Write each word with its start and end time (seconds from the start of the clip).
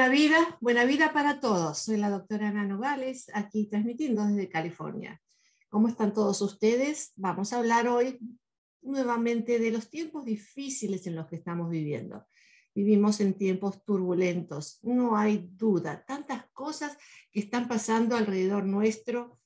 Buena 0.00 0.14
vida, 0.14 0.58
buena 0.62 0.84
vida 0.86 1.12
para 1.12 1.40
todos. 1.40 1.80
Soy 1.80 1.98
la 1.98 2.08
doctora 2.08 2.48
Ana 2.48 2.64
Nogales, 2.64 3.30
aquí 3.34 3.66
transmitiendo 3.66 4.24
desde 4.24 4.48
California. 4.48 5.20
¿Cómo 5.68 5.88
están 5.88 6.14
todos 6.14 6.40
ustedes? 6.40 7.12
Vamos 7.16 7.52
a 7.52 7.58
hablar 7.58 7.86
hoy 7.86 8.18
nuevamente 8.80 9.58
de 9.58 9.70
los 9.70 9.90
tiempos 9.90 10.24
difíciles 10.24 11.06
en 11.06 11.16
los 11.16 11.26
que 11.26 11.36
estamos 11.36 11.68
viviendo. 11.68 12.26
Vivimos 12.74 13.20
en 13.20 13.34
tiempos 13.34 13.84
turbulentos, 13.84 14.78
no 14.80 15.18
hay 15.18 15.50
duda, 15.52 16.02
tantas 16.06 16.46
cosas 16.54 16.96
que 17.30 17.40
están 17.40 17.68
pasando 17.68 18.16
alrededor 18.16 18.64
nuestro, 18.64 19.38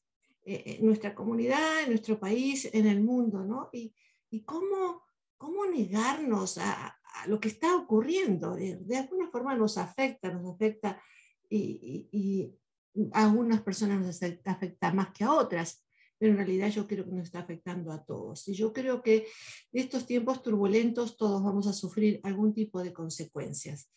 eh, 0.44 0.76
en 0.78 0.86
nuestra 0.86 1.16
comunidad, 1.16 1.82
en 1.82 1.88
nuestro 1.88 2.20
país, 2.20 2.70
en 2.72 2.86
el 2.86 3.02
mundo, 3.02 3.42
¿no? 3.42 3.70
Y, 3.72 3.92
y 4.30 4.44
cómo, 4.44 5.02
cómo 5.36 5.66
negarnos 5.66 6.58
a, 6.58 6.96
lo 7.26 7.40
que 7.40 7.48
está 7.48 7.76
ocurriendo. 7.76 8.54
De, 8.54 8.96
alguna 8.96 9.30
forma 9.30 9.54
nos 9.56 9.78
afecta, 9.78 10.32
nos 10.32 10.54
afecta 10.54 11.00
y, 11.48 12.52
a 13.12 13.24
algunas 13.24 13.62
personas 13.62 14.00
nos 14.00 14.22
afecta 14.44 14.92
más 14.92 15.08
que 15.12 15.24
a 15.24 15.32
otras, 15.32 15.84
pero 16.16 16.30
en 16.30 16.38
realidad 16.38 16.68
yo 16.68 16.86
creo 16.86 17.04
que 17.04 17.10
nos 17.10 17.26
está 17.26 17.40
afectando 17.40 17.92
a 17.92 18.04
todos. 18.04 18.46
Y 18.48 18.54
yo 18.54 18.72
creo 18.72 19.02
que 19.02 19.26
en 19.72 19.82
estos 19.82 20.06
tiempos 20.06 20.42
turbulentos 20.42 21.16
todos 21.16 21.42
vamos 21.42 21.66
a 21.66 21.72
sufrir 21.72 22.20
algún 22.22 22.54
tipo 22.54 22.82
de 22.82 22.92
consecuencias. 22.92 23.90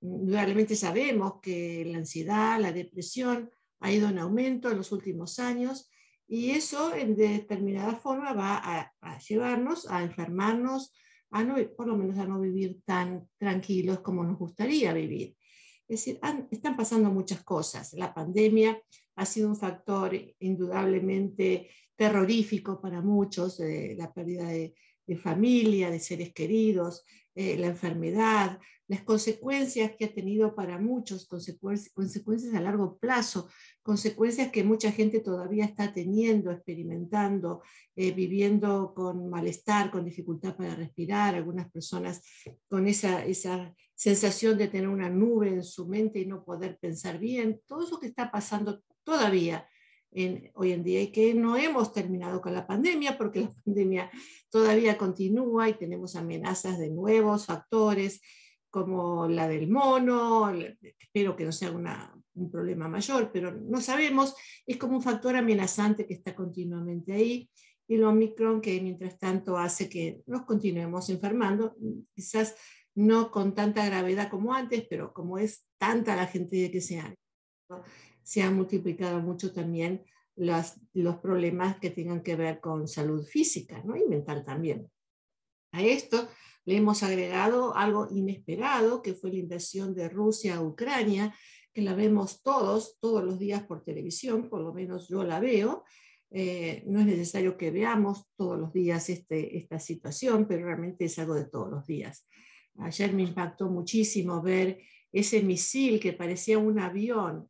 Realmente 0.00 0.76
sabemos 0.76 1.40
que 1.42 1.84
la 1.84 1.98
ansiedad, 1.98 2.58
la 2.60 2.72
depresión 2.72 3.50
ha 3.80 3.92
ido 3.92 4.08
en 4.08 4.18
aumento 4.18 4.70
en 4.70 4.78
los 4.78 4.92
últimos 4.92 5.38
años 5.38 5.90
y 6.26 6.50
eso 6.50 6.94
en 6.94 7.16
determinada 7.16 7.96
forma 7.96 8.32
va 8.32 8.56
a, 8.56 8.92
a 9.00 9.18
llevarnos 9.18 9.90
a 9.90 10.02
enfermarnos, 10.02 10.92
a 11.30 11.44
no, 11.44 11.56
por 11.76 11.86
lo 11.86 11.96
menos 11.96 12.18
a 12.18 12.26
no 12.26 12.40
vivir 12.40 12.80
tan 12.84 13.28
tranquilos 13.36 14.00
como 14.00 14.24
nos 14.24 14.38
gustaría 14.38 14.92
vivir. 14.92 15.36
Es 15.86 16.04
decir, 16.04 16.20
están 16.50 16.76
pasando 16.76 17.10
muchas 17.10 17.42
cosas. 17.42 17.94
La 17.94 18.12
pandemia 18.12 18.80
ha 19.16 19.24
sido 19.24 19.48
un 19.48 19.56
factor 19.56 20.14
indudablemente 20.38 21.70
terrorífico 21.96 22.80
para 22.80 23.00
muchos, 23.00 23.60
la 23.96 24.12
pérdida 24.12 24.48
de, 24.48 24.74
de, 25.08 25.16
familia, 25.16 25.90
de 25.90 25.98
seres 25.98 26.32
queridos, 26.32 27.04
eh, 27.34 27.56
la 27.56 27.68
enfermedad, 27.68 28.60
las 28.88 29.02
consecuencias 29.02 29.92
que 29.96 30.06
ha 30.06 30.14
tenido 30.14 30.54
para 30.54 30.78
muchos, 30.78 31.26
consecuencias 31.26 32.54
a 32.54 32.60
largo 32.60 32.98
plazo, 32.98 33.48
consecuencias 33.82 34.50
que 34.50 34.64
mucha 34.64 34.92
gente 34.92 35.20
todavía 35.20 35.66
está 35.66 35.92
teniendo, 35.92 36.50
experimentando, 36.50 37.62
eh, 37.96 38.12
viviendo 38.12 38.94
con 38.94 39.28
malestar, 39.28 39.90
con 39.90 40.04
dificultad 40.04 40.56
para 40.56 40.74
respirar, 40.74 41.34
algunas 41.34 41.70
personas 41.70 42.22
con 42.68 42.86
esa, 42.86 43.24
esa 43.26 43.74
sensación 43.94 44.56
de 44.56 44.68
tener 44.68 44.88
una 44.88 45.10
nube 45.10 45.48
en 45.48 45.64
su 45.64 45.86
mente 45.86 46.20
y 46.20 46.26
no 46.26 46.44
poder 46.44 46.78
pensar 46.78 47.18
bien, 47.18 47.60
todo 47.66 47.84
eso 47.84 48.00
que 48.00 48.06
está 48.06 48.30
pasando 48.30 48.82
todavía 49.04 49.68
en, 50.10 50.50
hoy 50.54 50.72
en 50.72 50.82
día 50.82 51.02
y 51.02 51.12
que 51.12 51.34
no 51.34 51.56
hemos 51.56 51.92
terminado 51.92 52.40
con 52.40 52.54
la 52.54 52.66
pandemia 52.66 53.16
porque 53.18 53.40
la 53.40 53.50
pandemia 53.64 54.10
todavía 54.50 54.96
continúa 54.96 55.68
y 55.68 55.74
tenemos 55.74 56.16
amenazas 56.16 56.78
de 56.78 56.90
nuevos 56.90 57.46
factores 57.46 58.20
como 58.70 59.28
la 59.28 59.48
del 59.48 59.68
mono, 59.68 60.52
espero 60.98 61.34
que 61.34 61.44
no 61.44 61.52
sea 61.52 61.70
una, 61.70 62.14
un 62.34 62.50
problema 62.50 62.88
mayor, 62.88 63.30
pero 63.32 63.52
no 63.52 63.80
sabemos, 63.80 64.34
es 64.66 64.76
como 64.76 64.96
un 64.96 65.02
factor 65.02 65.36
amenazante 65.36 66.06
que 66.06 66.14
está 66.14 66.34
continuamente 66.34 67.12
ahí, 67.12 67.50
y 67.88 67.94
el 67.94 68.04
Omicron 68.04 68.60
que 68.60 68.80
mientras 68.80 69.18
tanto 69.18 69.56
hace 69.56 69.88
que 69.88 70.20
nos 70.26 70.44
continuemos 70.44 71.08
enfermando, 71.08 71.76
quizás 72.14 72.54
no 72.94 73.30
con 73.30 73.54
tanta 73.54 73.86
gravedad 73.86 74.28
como 74.28 74.52
antes, 74.52 74.86
pero 74.88 75.12
como 75.14 75.38
es 75.38 75.66
tanta 75.78 76.14
la 76.14 76.26
gente 76.26 76.70
que 76.70 76.80
se 76.80 76.98
han, 76.98 77.16
se 78.28 78.42
han 78.42 78.56
multiplicado 78.56 79.22
mucho 79.22 79.54
también 79.54 80.04
las, 80.36 80.78
los 80.92 81.16
problemas 81.16 81.78
que 81.78 81.88
tengan 81.88 82.22
que 82.22 82.36
ver 82.36 82.60
con 82.60 82.86
salud 82.86 83.24
física 83.24 83.82
¿no? 83.86 83.96
y 83.96 84.04
mental 84.06 84.44
también. 84.44 84.90
A 85.72 85.82
esto 85.82 86.28
le 86.66 86.76
hemos 86.76 87.02
agregado 87.02 87.74
algo 87.74 88.06
inesperado, 88.10 89.00
que 89.00 89.14
fue 89.14 89.30
la 89.30 89.38
invasión 89.38 89.94
de 89.94 90.10
Rusia 90.10 90.56
a 90.56 90.62
Ucrania, 90.62 91.34
que 91.72 91.80
la 91.80 91.94
vemos 91.94 92.42
todos, 92.42 92.98
todos 93.00 93.24
los 93.24 93.38
días 93.38 93.62
por 93.62 93.82
televisión, 93.82 94.50
por 94.50 94.60
lo 94.60 94.74
menos 94.74 95.08
yo 95.08 95.24
la 95.24 95.40
veo. 95.40 95.84
Eh, 96.30 96.82
no 96.86 97.00
es 97.00 97.06
necesario 97.06 97.56
que 97.56 97.70
veamos 97.70 98.26
todos 98.36 98.58
los 98.58 98.74
días 98.74 99.08
este, 99.08 99.56
esta 99.56 99.78
situación, 99.78 100.46
pero 100.46 100.66
realmente 100.66 101.06
es 101.06 101.18
algo 101.18 101.32
de 101.32 101.46
todos 101.46 101.70
los 101.70 101.86
días. 101.86 102.28
Ayer 102.76 103.10
me 103.14 103.22
impactó 103.22 103.70
muchísimo 103.70 104.42
ver 104.42 104.82
ese 105.12 105.42
misil 105.42 105.98
que 105.98 106.12
parecía 106.12 106.58
un 106.58 106.78
avión 106.78 107.48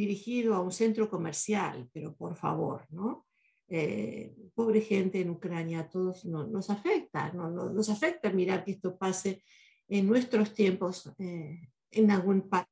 dirigido 0.00 0.54
a 0.54 0.60
un 0.60 0.72
centro 0.72 1.08
comercial, 1.08 1.88
pero 1.92 2.14
por 2.14 2.34
favor, 2.34 2.86
¿no? 2.90 3.26
Eh, 3.68 4.34
pobre 4.54 4.80
gente 4.80 5.20
en 5.20 5.30
Ucrania, 5.30 5.80
a 5.80 5.88
todos 5.88 6.24
nos 6.24 6.70
afecta, 6.70 7.32
no, 7.32 7.50
nos 7.50 7.88
afecta 7.88 8.30
mirar 8.32 8.64
que 8.64 8.72
esto 8.72 8.98
pase 8.98 9.44
en 9.88 10.08
nuestros 10.08 10.52
tiempos 10.54 11.12
eh, 11.18 11.68
en 11.92 12.10
alguna 12.10 12.66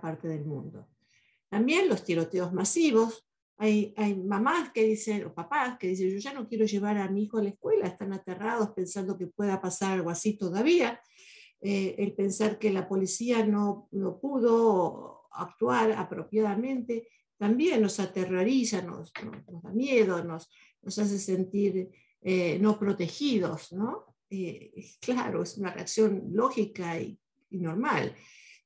parte 0.00 0.28
del 0.28 0.44
mundo. 0.44 0.88
También 1.48 1.88
los 1.88 2.04
tiroteos 2.04 2.52
masivos, 2.52 3.26
hay, 3.56 3.94
hay, 3.96 4.14
mamás 4.14 4.70
que 4.72 4.84
dicen, 4.84 5.24
o 5.26 5.34
papás 5.34 5.78
que 5.78 5.88
dicen, 5.88 6.10
yo 6.10 6.18
ya 6.18 6.32
no 6.32 6.46
quiero 6.48 6.66
llevar 6.66 6.98
a 6.98 7.08
mi 7.08 7.24
hijo 7.24 7.38
a 7.38 7.42
la 7.42 7.50
escuela, 7.50 7.86
están 7.86 8.12
aterrados 8.12 8.70
pensando 8.70 9.16
que 9.16 9.26
pueda 9.26 9.60
pasar 9.60 9.92
algo 9.92 10.10
así 10.10 10.36
todavía. 10.36 11.00
Eh, 11.60 11.94
el 11.98 12.12
pensar 12.14 12.58
que 12.58 12.70
la 12.70 12.86
policía 12.86 13.46
no, 13.46 13.88
no 13.90 14.20
pudo 14.20 15.23
actuar 15.34 15.92
apropiadamente 15.92 17.08
también 17.36 17.82
nos 17.82 18.00
aterroriza, 18.00 18.82
nos, 18.82 19.12
da 19.62 19.70
miedo, 19.72 20.22
nos, 20.24 20.50
nos 20.82 20.98
hace 20.98 21.18
sentir 21.18 21.90
eh, 22.22 22.58
no 22.58 22.78
protegidos, 22.78 23.72
¿no? 23.72 24.16
Eh, 24.30 24.72
claro, 25.00 25.42
es 25.42 25.58
una 25.58 25.72
reacción 25.72 26.24
lógica 26.32 26.98
y, 26.98 27.18
normal. 27.50 28.14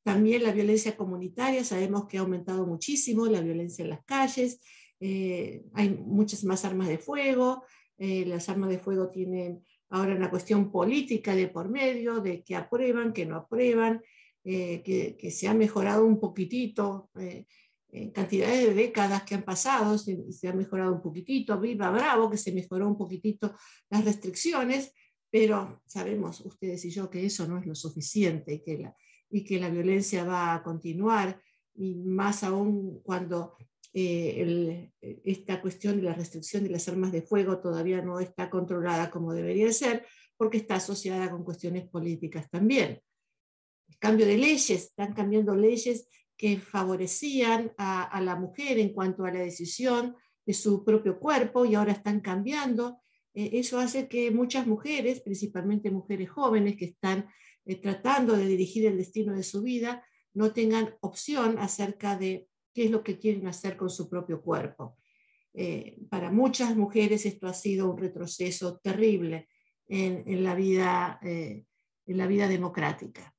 También 0.02 0.42
la 0.42 0.52
violencia 0.52 0.96
comunitaria, 0.96 1.62
sabemos 1.62 2.06
que 2.06 2.16
ha 2.16 2.20
aumentado 2.22 2.66
muchísimo, 2.66 3.26
la 3.26 3.42
violencia 3.42 3.82
en 3.82 3.90
las 3.90 4.02
calles, 4.04 4.60
eh, 4.98 5.62
hay 5.74 5.90
muchas 5.90 6.42
más 6.44 6.64
armas 6.64 6.88
de 6.88 6.96
fuego, 6.98 7.64
las 7.98 8.48
armas 8.48 8.70
de 8.70 8.78
fuego 8.78 9.10
tienen 9.10 9.64
ahora 9.90 10.14
una 10.14 10.30
cuestión 10.30 10.70
política 10.70 11.34
de 11.34 11.48
por 11.48 11.68
medio, 11.68 12.20
de 12.20 12.42
que 12.44 12.54
aprueban, 12.54 13.12
que 13.12 13.26
no 13.26 13.36
aprueban, 13.36 14.00
que, 14.42 15.16
que, 15.18 15.30
se 15.30 15.48
ha 15.48 15.54
mejorado 15.54 16.04
un 16.04 16.18
poquitito 16.18 17.10
en 17.90 18.10
cantidades 18.10 18.66
de 18.66 18.74
décadas 18.74 19.22
que 19.22 19.34
han 19.34 19.42
pasado, 19.42 19.96
se, 19.98 20.48
ha 20.48 20.52
mejorado 20.52 20.92
un 20.92 21.02
poquitito, 21.02 21.58
viva 21.58 21.90
bravo, 21.90 22.30
que 22.30 22.36
se 22.36 22.52
mejoró 22.52 22.86
un 22.86 22.98
poquitito 22.98 23.54
las 23.88 24.04
restricciones, 24.04 24.92
pero 25.30 25.82
sabemos 25.86 26.40
ustedes 26.40 26.84
y 26.84 26.90
yo 26.90 27.08
que 27.08 27.24
eso 27.24 27.46
no 27.46 27.58
es 27.58 27.66
lo 27.66 27.74
suficiente 27.74 28.54
y 28.54 28.62
que 28.62 28.78
la, 28.78 28.96
y 29.30 29.44
que 29.44 29.58
la 29.58 29.70
violencia 29.70 30.24
va 30.24 30.54
a 30.54 30.62
continuar, 30.62 31.40
y 31.74 31.94
más 31.94 32.44
aún 32.44 33.00
cuando 33.02 33.56
eh, 33.94 34.90
esta 35.24 35.60
cuestión 35.62 35.96
de 35.96 36.02
la 36.02 36.14
restricción 36.14 36.64
de 36.64 36.70
las 36.70 36.88
armas 36.88 37.12
de 37.12 37.22
fuego 37.22 37.58
todavía 37.58 38.02
no 38.02 38.20
está 38.20 38.50
controlada 38.50 39.10
como 39.10 39.32
debería 39.32 39.72
ser, 39.72 40.04
porque 40.36 40.58
está 40.58 40.76
asociada 40.76 41.30
con 41.30 41.42
cuestiones 41.42 41.88
políticas 41.88 42.50
también. 42.50 43.00
Cambio 43.98 44.26
de 44.26 44.38
leyes, 44.38 44.70
están 44.70 45.12
cambiando 45.12 45.56
leyes 45.56 46.08
que 46.38 46.56
favorecían 46.56 47.72
a, 47.76 48.20
la 48.22 48.36
mujer 48.36 48.78
en 48.78 48.92
cuanto 48.92 49.24
a 49.24 49.32
la 49.32 49.40
decisión 49.40 50.14
de 50.46 50.54
su 50.54 50.84
propio 50.84 51.18
cuerpo 51.18 51.66
y 51.66 51.74
ahora 51.74 51.92
están 51.92 52.20
cambiando. 52.20 53.00
Eh, 53.34 53.50
eso 53.54 53.80
hace 53.80 54.08
que 54.08 54.30
muchas 54.30 54.64
mujeres, 54.66 55.20
principalmente 55.20 55.90
mujeres 55.90 56.30
jóvenes 56.30 56.76
que 56.76 56.84
están 56.86 57.28
eh, 57.64 57.74
tratando 57.74 58.36
de 58.36 58.46
dirigir 58.46 58.86
el 58.86 58.96
destino 58.96 59.34
de 59.34 59.42
su 59.42 59.62
vida, 59.62 60.06
no 60.32 60.52
tengan 60.52 60.94
opción 61.00 61.58
acerca 61.58 62.16
de 62.16 62.48
qué 62.72 62.84
es 62.84 62.92
lo 62.92 63.02
que 63.02 63.18
quieren 63.18 63.48
hacer 63.48 63.76
con 63.76 63.90
su 63.90 64.08
propio 64.08 64.40
cuerpo. 64.40 64.96
Eh, 65.54 65.98
para 66.08 66.30
muchas 66.30 66.76
mujeres 66.76 67.26
esto 67.26 67.48
ha 67.48 67.54
sido 67.54 67.90
un 67.90 67.98
retroceso 67.98 68.78
terrible 68.78 69.48
en, 69.88 70.22
en 70.24 70.44
la, 70.44 70.54
vida, 70.54 71.18
en 71.22 71.66
la 72.06 72.28
vida 72.28 72.46
democrática. 72.46 73.34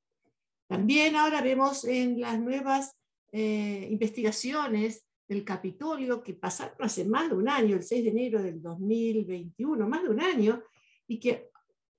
También 0.70 1.16
ahora 1.16 1.42
vemos 1.42 1.84
en 1.84 2.20
las 2.20 2.38
nuevas 2.38 2.96
eh, 3.32 3.88
investigaciones 3.90 5.04
del 5.26 5.42
Capitolio 5.44 6.22
que 6.22 6.34
pasaron 6.34 6.76
hace 6.78 7.04
más 7.04 7.28
de 7.28 7.34
un 7.34 7.48
año, 7.48 7.74
el 7.74 7.82
6 7.82 8.04
de 8.04 8.10
enero 8.10 8.40
del 8.40 8.62
2021, 8.62 9.88
más 9.88 10.04
de 10.04 10.08
un 10.10 10.20
año, 10.20 10.62
y 11.08 11.18
que 11.18 11.50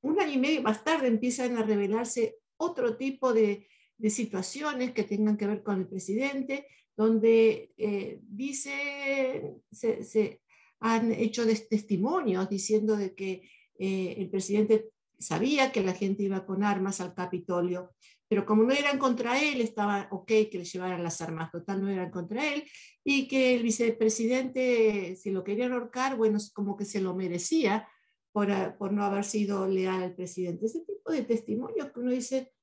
un 0.03 0.17
año 0.21 0.31
y 0.31 0.37
medio 0.37 0.61
más 0.61 0.85
tarde 0.85 1.07
empiezan 1.07 1.57
a 1.57 1.63
revelarse 1.63 2.37
otro 2.55 2.95
tipo 2.95 3.33
de, 3.33 3.67
de 3.97 4.09
situaciones 4.09 4.93
que 4.93 5.03
tengan 5.03 5.35
que 5.35 5.47
ver 5.47 5.63
con 5.63 5.81
el 5.81 5.89
presidente, 5.89 6.65
donde 6.95 7.73
eh, 7.75 8.21
dice, 8.23 9.57
se, 9.69 10.41
han 10.79 11.11
hecho 11.11 11.45
testimonios 11.45 12.49
diciendo 12.49 12.95
de 12.95 13.15
que 13.15 13.49
eh, 13.77 14.15
el 14.17 14.29
presidente 14.29 14.91
sabía 15.21 15.71
que 15.71 15.83
la 15.83 15.93
gente 15.93 16.23
iba 16.23 16.45
con 16.45 16.63
armas 16.63 16.99
al 16.99 17.13
Capitolio, 17.13 17.91
pero 18.27 18.45
como 18.45 18.63
no 18.63 18.73
eran 18.73 18.97
contra 18.97 19.41
él, 19.41 19.61
estaba 19.61 20.07
ok 20.11 20.27
que 20.27 20.57
le 20.57 20.65
llevaran 20.65 21.03
las 21.03 21.21
armas, 21.21 21.51
total 21.51 21.81
no 21.81 21.89
eran 21.89 22.11
contra 22.11 22.53
él, 22.53 22.63
y 23.03 23.27
que 23.27 23.55
el 23.55 23.63
vicepresidente, 23.63 25.15
si 25.17 25.31
lo 25.31 25.43
querían 25.43 25.73
ahorcar, 25.73 26.15
bueno, 26.15 26.39
como 26.53 26.77
que 26.77 26.85
se 26.85 27.01
lo 27.01 27.13
merecía 27.13 27.87
por, 28.31 28.47
por 28.77 28.93
no 28.93 29.03
haber 29.03 29.25
sido 29.25 29.67
leal 29.67 30.01
al 30.01 30.15
presidente. 30.15 30.65
Ese 30.65 30.81
tipo 30.81 31.11
de 31.11 31.23
testimonios 31.23 31.91
que 31.91 31.99
uno 31.99 32.11
dice, 32.11 32.53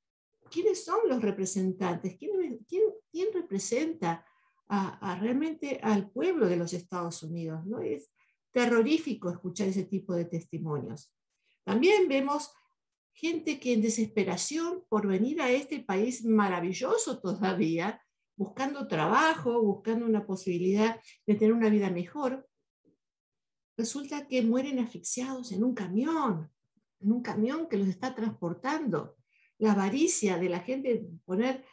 ¿quiénes 0.50 0.84
son 0.84 1.00
los 1.06 1.20
representantes? 1.20 2.16
¿Quién, 2.19 2.61
quién, 2.66 2.84
quién 3.12 3.28
representa 3.34 4.25
a, 4.69 5.12
a, 5.12 5.19
realmente 5.19 5.81
al 5.82 6.11
pueblo 6.11 6.49
de 6.49 6.56
los 6.56 6.72
Estados 6.72 7.22
Unidos? 7.22 7.66
¿no? 7.66 7.81
Es 7.81 8.11
terrorífico 8.50 9.31
escuchar 9.31 9.69
ese 9.69 9.84
tipo 9.84 10.14
de 10.14 10.25
testimonios. 10.25 11.12
También 11.68 12.08
vemos 12.08 12.50
gente 13.12 13.60
que 13.60 13.74
en 13.74 13.82
desesperación 13.82 14.84
por 14.88 15.06
venir 15.06 15.42
a 15.42 15.50
este 15.50 15.80
país 15.80 16.24
maravilloso 16.24 17.20
todavía, 17.20 18.00
buscando 18.36 18.88
trabajo, 18.88 19.60
buscando 19.62 20.06
una 20.06 20.24
posibilidad 20.24 20.98
de 21.26 21.34
tener 21.34 21.52
una 21.52 21.68
vida 21.68 21.90
mejor, 21.90 22.48
resulta 23.76 24.26
que 24.26 24.40
mueren 24.40 24.78
asfixiados 24.78 25.52
en 25.52 25.62
un 25.62 25.74
camión, 25.74 26.50
en 27.00 27.12
un 27.12 27.20
camión 27.20 27.68
que 27.68 27.76
los 27.76 27.88
está 27.88 28.14
transportando. 28.14 29.18
La 29.58 29.72
avaricia 29.72 30.38
de 30.38 30.48
la 30.48 30.60
gente 30.60 31.06
poner 31.26 31.66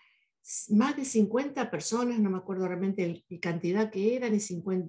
más 0.71 0.97
de 0.97 1.05
50 1.05 1.71
personas, 1.71 2.19
no 2.19 2.29
me 2.29 2.39
acuerdo 2.39 2.67
realmente 2.67 3.23
la 3.29 3.39
cantidad 3.39 3.89
que 3.89 4.17
eran, 4.17 4.35
y 4.35 4.41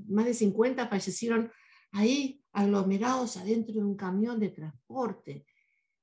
más 0.09 0.25
de 0.25 0.35
50 0.35 0.89
fallecieron 0.89 1.53
ahí 1.97 2.43
aglomerados 2.53 3.37
adentro 3.37 3.75
de 3.75 3.85
un 3.85 3.97
camión 3.97 4.39
de 4.39 4.51
transporte. 4.51 5.47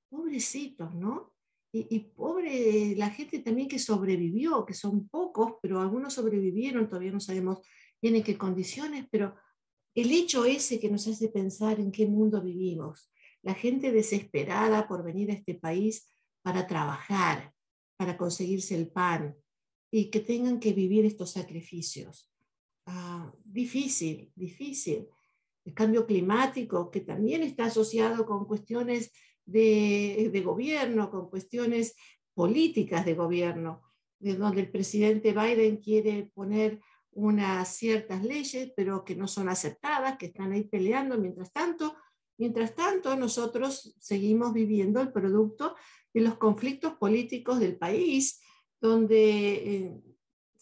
Pobrecitos, 0.09 0.93
¿no? 0.93 1.33
Y, 1.75 1.99
pobre 1.99 2.95
la 2.95 3.09
gente 3.09 3.39
también 3.39 3.67
que 3.67 3.79
sobrevivió, 3.79 4.63
que 4.63 4.75
son 4.75 5.09
pocos, 5.09 5.55
pero 5.59 5.81
algunos 5.81 6.13
sobrevivieron, 6.13 6.87
todavía 6.87 7.11
no 7.11 7.19
sabemos 7.19 7.61
bien 7.99 8.15
en 8.15 8.23
qué 8.23 8.37
condiciones, 8.37 9.07
pero 9.09 9.35
el 9.95 10.11
hecho 10.11 10.45
ese 10.45 10.79
que 10.79 10.91
nos 10.91 11.07
hace 11.07 11.29
pensar 11.29 11.79
en 11.79 11.91
qué 11.91 12.05
mundo 12.05 12.43
vivimos, 12.43 13.11
la 13.41 13.55
gente 13.55 13.91
desesperada 13.91 14.87
por 14.87 15.03
venir 15.03 15.31
a 15.31 15.33
este 15.33 15.55
país 15.55 16.07
para 16.43 16.67
trabajar, 16.67 17.51
para 17.97 18.17
conseguirse 18.17 18.75
el 18.75 18.91
pan 18.91 19.35
y 19.89 20.11
que 20.11 20.19
tengan 20.19 20.59
que 20.59 20.73
vivir 20.73 21.05
estos 21.05 21.31
sacrificios. 21.31 22.31
Ah, 22.85 23.33
difícil, 23.43 24.31
difícil 24.35 25.07
el 25.65 25.73
cambio 25.73 26.05
climático, 26.05 26.91
que 26.91 27.01
también 27.01 27.43
está 27.43 27.65
asociado 27.65 28.25
con 28.25 28.45
cuestiones 28.45 29.11
de, 29.45 30.29
de 30.31 30.41
gobierno, 30.41 31.09
con 31.09 31.29
cuestiones 31.29 31.95
políticas 32.33 33.05
de 33.05 33.13
gobierno, 33.13 33.81
de 34.19 34.35
donde 34.35 34.61
el 34.61 34.71
presidente 34.71 35.33
Biden 35.33 35.77
quiere 35.77 36.29
poner 36.33 36.79
unas 37.11 37.75
ciertas 37.75 38.23
leyes, 38.23 38.71
pero 38.75 39.03
que 39.03 39.15
no 39.15 39.27
son 39.27 39.49
aceptadas, 39.49 40.17
que 40.17 40.27
están 40.27 40.51
ahí 40.51 40.63
peleando. 40.63 41.17
Mientras 41.17 41.51
tanto, 41.51 41.95
mientras 42.37 42.75
tanto, 42.75 43.15
nosotros 43.15 43.95
seguimos 43.99 44.53
viviendo 44.53 44.99
el 45.01 45.11
producto 45.11 45.75
de 46.13 46.21
los 46.21 46.37
conflictos 46.37 46.93
políticos 46.93 47.59
del 47.59 47.77
país, 47.77 48.41
donde 48.81 49.53
eh, 49.53 50.01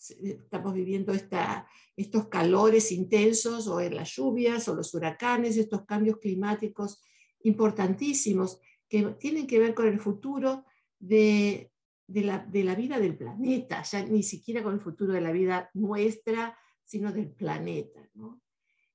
estamos 0.09 0.73
viviendo 0.73 1.13
estos 1.13 2.27
calores 2.27 2.91
intensos 2.91 3.67
o 3.67 3.79
en 3.79 3.95
las 3.95 4.15
lluvias 4.15 4.67
o 4.67 4.75
los 4.75 4.93
huracanes, 4.93 5.57
estos 5.57 5.85
cambios 5.85 6.17
climáticos 6.17 7.01
importantísimos 7.43 8.59
que 8.89 9.03
tienen 9.19 9.47
que 9.47 9.59
ver 9.59 9.73
con 9.73 9.87
el 9.87 9.99
futuro 9.99 10.65
de, 10.99 11.71
de, 12.07 12.21
la, 12.23 12.39
de, 12.39 12.63
la, 12.63 12.75
vida 12.75 12.99
del 12.99 13.17
planeta, 13.17 13.83
ya 13.83 14.03
ni 14.03 14.23
siquiera 14.23 14.63
con 14.63 14.73
el 14.73 14.81
futuro 14.81 15.13
de 15.13 15.21
la 15.21 15.31
vida 15.31 15.69
nuestra, 15.73 16.57
sino 16.83 17.11
del 17.11 17.31
planeta. 17.31 18.09
¿no? 18.13 18.41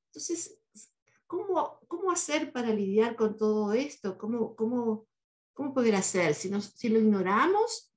Entonces, 0.06 0.60
¿cómo, 1.26 1.80
¿cómo 1.88 2.10
hacer 2.10 2.52
para 2.52 2.72
lidiar 2.74 3.16
con 3.16 3.36
todo 3.36 3.72
esto? 3.72 4.18
¿Cómo, 4.18 4.54
cómo, 4.54 5.06
cómo 5.54 5.72
poder 5.72 5.94
hacer? 5.94 6.34
Si, 6.34 6.50
nos, 6.50 6.66
si 6.66 6.88
lo 6.88 6.98
ignoramos, 6.98 7.95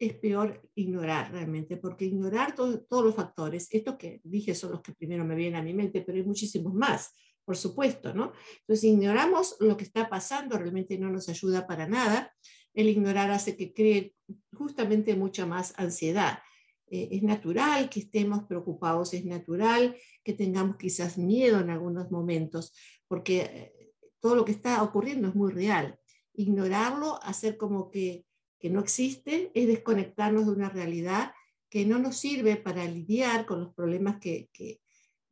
es 0.00 0.14
peor 0.14 0.66
ignorar 0.74 1.30
realmente, 1.30 1.76
porque 1.76 2.06
ignorar 2.06 2.54
todos 2.54 3.04
los 3.04 3.14
factores, 3.14 3.68
estos 3.70 3.96
que 3.96 4.22
dije 4.24 4.54
son 4.54 4.72
los 4.72 4.80
que 4.80 4.94
primero 4.94 5.26
me 5.26 5.34
vienen 5.34 5.60
a 5.60 5.62
mi 5.62 5.74
mente, 5.74 6.00
pero 6.00 6.16
hay 6.16 6.24
muchísimos 6.24 6.72
más, 6.72 7.12
por 7.44 7.54
supuesto, 7.54 8.14
¿no? 8.14 8.32
Entonces, 8.60 8.84
ignoramos 8.84 9.56
lo 9.60 9.76
que 9.76 9.84
está 9.84 10.08
pasando, 10.08 10.56
realmente 10.56 10.96
no 10.96 11.10
nos 11.10 11.28
ayuda 11.28 11.66
para 11.66 11.86
nada. 11.86 12.34
El 12.72 12.88
ignorar 12.88 13.30
hace 13.30 13.58
que 13.58 13.74
cree 13.74 14.14
justamente 14.54 15.14
mucha 15.16 15.44
más 15.44 15.74
ansiedad. 15.76 16.38
Eh, 16.86 17.08
es 17.12 17.22
natural 17.22 17.90
que 17.90 18.00
estemos 18.00 18.44
preocupados, 18.44 19.12
es 19.12 19.26
natural 19.26 19.96
que 20.24 20.32
tengamos 20.32 20.76
quizás 20.76 21.18
miedo 21.18 21.60
en 21.60 21.68
algunos 21.68 22.10
momentos, 22.10 22.72
porque 23.06 23.40
eh, 23.40 23.92
todo 24.18 24.34
lo 24.34 24.46
que 24.46 24.52
está 24.52 24.82
ocurriendo 24.82 25.28
es 25.28 25.34
muy 25.34 25.52
real. 25.52 25.98
Ignorarlo, 26.32 27.22
hacer 27.22 27.58
como 27.58 27.90
que 27.90 28.24
que 28.60 28.70
no 28.70 28.80
existe, 28.80 29.50
es 29.54 29.66
desconectarnos 29.66 30.46
de 30.46 30.52
una 30.52 30.68
realidad 30.68 31.32
que 31.70 31.86
no 31.86 31.98
nos 31.98 32.16
sirve 32.16 32.56
para 32.56 32.84
lidiar 32.84 33.46
con 33.46 33.60
los 33.60 33.74
problemas 33.74 34.18
que, 34.20 34.50
que, 34.52 34.80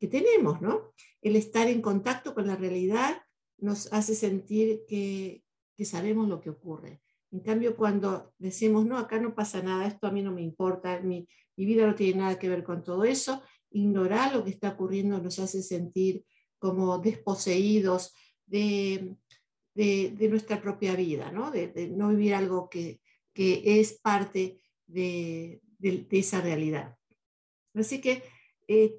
tenemos, 0.09 0.63
¿no? 0.63 0.93
El 1.21 1.35
estar 1.35 1.67
en 1.67 1.83
contacto 1.83 2.33
con 2.33 2.47
la 2.47 2.55
realidad 2.55 3.21
nos 3.59 3.93
hace 3.93 4.15
sentir 4.15 4.85
que, 4.89 5.43
que 5.77 5.85
sabemos 5.85 6.29
lo 6.29 6.41
que 6.41 6.51
ocurre. 6.51 7.03
En 7.33 7.41
cambio, 7.41 7.77
cuando 7.77 8.33
decimos, 8.39 8.87
no, 8.87 8.97
acá 8.97 9.19
no 9.19 9.35
pasa 9.35 9.61
nada, 9.61 9.89
esto 9.89 10.07
a 10.07 10.13
mí 10.13 10.23
no 10.23 10.33
me 10.33 10.41
importa, 10.41 11.01
mi, 11.01 11.29
mi, 11.57 11.65
vida 11.67 11.85
no 11.85 11.97
tiene 11.97 12.21
nada 12.21 12.39
que 12.39 12.49
ver 12.49 12.63
con 12.63 12.85
todo 12.85 13.03
eso, 13.03 13.43
ignorar 13.71 14.35
lo 14.35 14.45
que 14.45 14.51
está 14.51 14.71
ocurriendo 14.71 15.21
nos 15.21 15.41
hace 15.41 15.63
sentir 15.63 16.25
como 16.59 16.99
desposeídos 16.99 18.15
de, 18.47 19.17
de, 19.75 20.29
nuestra 20.31 20.63
propia 20.63 20.95
vida, 20.95 21.33
¿no? 21.33 21.51
De, 21.51 21.69
de, 21.69 21.89
no 21.89 22.09
vivir 22.11 22.35
algo 22.35 22.71
que, 22.71 23.01
que 23.39 23.79
es 23.79 24.01
parte 24.01 24.61
de, 24.89 25.63
esa 26.11 26.41
realidad. 26.41 26.97
Así 27.73 28.01
que 28.01 28.25
eh, 28.67 28.99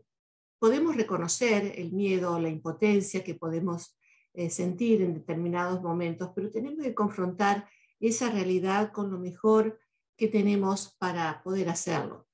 podemos 0.59 0.95
reconocer 0.95 1.74
el 1.75 1.91
miedo, 1.91 2.39
la 2.39 2.47
impotencia 2.47 3.21
que 3.21 3.36
podemos 3.36 4.00
eh, 4.33 4.50
sentir 4.50 5.01
en 5.01 5.13
determinados 5.13 5.81
momentos, 5.81 6.31
pero 6.33 6.50
tenemos 6.50 6.81
que 6.81 6.95
confrontar 6.95 7.68
esa 8.00 8.31
realidad 8.31 8.94
con 8.94 9.12
lo 9.12 9.19
mejor 9.19 9.78
que 10.16 10.30
tenemos 10.30 10.95
para 10.97 11.44
poder 11.44 11.68
hacerlo. 11.68 12.25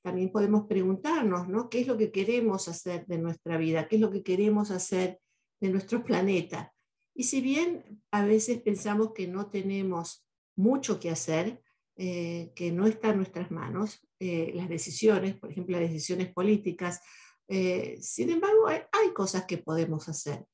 También 0.00 0.32
podemos 0.32 0.66
preguntarnos, 0.66 1.46
¿no? 1.46 1.68
¿Qué 1.68 1.80
es 1.80 1.86
lo 1.86 1.98
que 1.98 2.10
queremos 2.10 2.68
hacer 2.68 3.04
de 3.04 3.18
nuestra 3.18 3.58
vida? 3.58 3.86
¿Qué 3.86 3.96
es 3.96 4.00
lo 4.00 4.10
que 4.10 4.22
queremos 4.22 4.70
hacer 4.70 5.20
de 5.60 5.68
nuestro 5.68 6.04
planeta? 6.04 6.72
Y 7.14 7.24
si 7.24 7.42
bien 7.42 8.02
a 8.10 8.24
veces 8.24 8.62
pensamos 8.62 9.12
que 9.12 9.28
no 9.28 9.50
tenemos 9.50 10.24
mucho 10.56 11.00
que 11.00 11.10
hacer, 11.10 11.62
eh, 11.96 12.52
que 12.54 12.72
no 12.72 12.86
está 12.86 13.10
en 13.10 13.18
nuestras 13.18 13.50
manos, 13.50 14.00
eh, 14.18 14.52
las 14.54 14.68
decisiones, 14.68 15.36
por 15.36 15.50
ejemplo, 15.50 15.78
las 15.78 15.90
decisiones 15.90 16.32
políticas. 16.32 17.00
Eh, 17.48 17.98
sin 18.00 18.30
embargo, 18.30 18.68
hay, 18.68 18.80
hay, 18.92 19.12
cosas 19.12 19.44
que 19.44 19.58
podemos 19.58 20.08
hacer, 20.08 20.46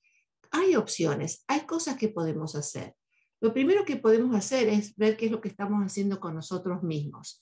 hay 0.50 0.76
opciones, 0.76 1.45
hay 1.47 1.61
cosas 1.61 1.97
que 1.97 2.09
podemos 2.09 2.57
hacer. 2.57 2.95
Lo 3.41 3.53
primero 3.53 3.85
que 3.85 3.97
podemos 3.97 4.35
hacer 4.35 4.69
es 4.69 4.97
ver 4.97 5.17
qué 5.17 5.26
es 5.26 5.31
lo 5.31 5.41
que 5.41 5.49
estamos 5.49 5.85
haciendo 5.85 6.19
con 6.19 6.35
nosotros 6.35 6.83
mismos. 6.83 7.41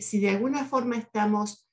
si 0.00 0.20
de 0.20 0.28
alguna 0.28 0.66
forma 0.66 0.98
estamos 0.98 1.66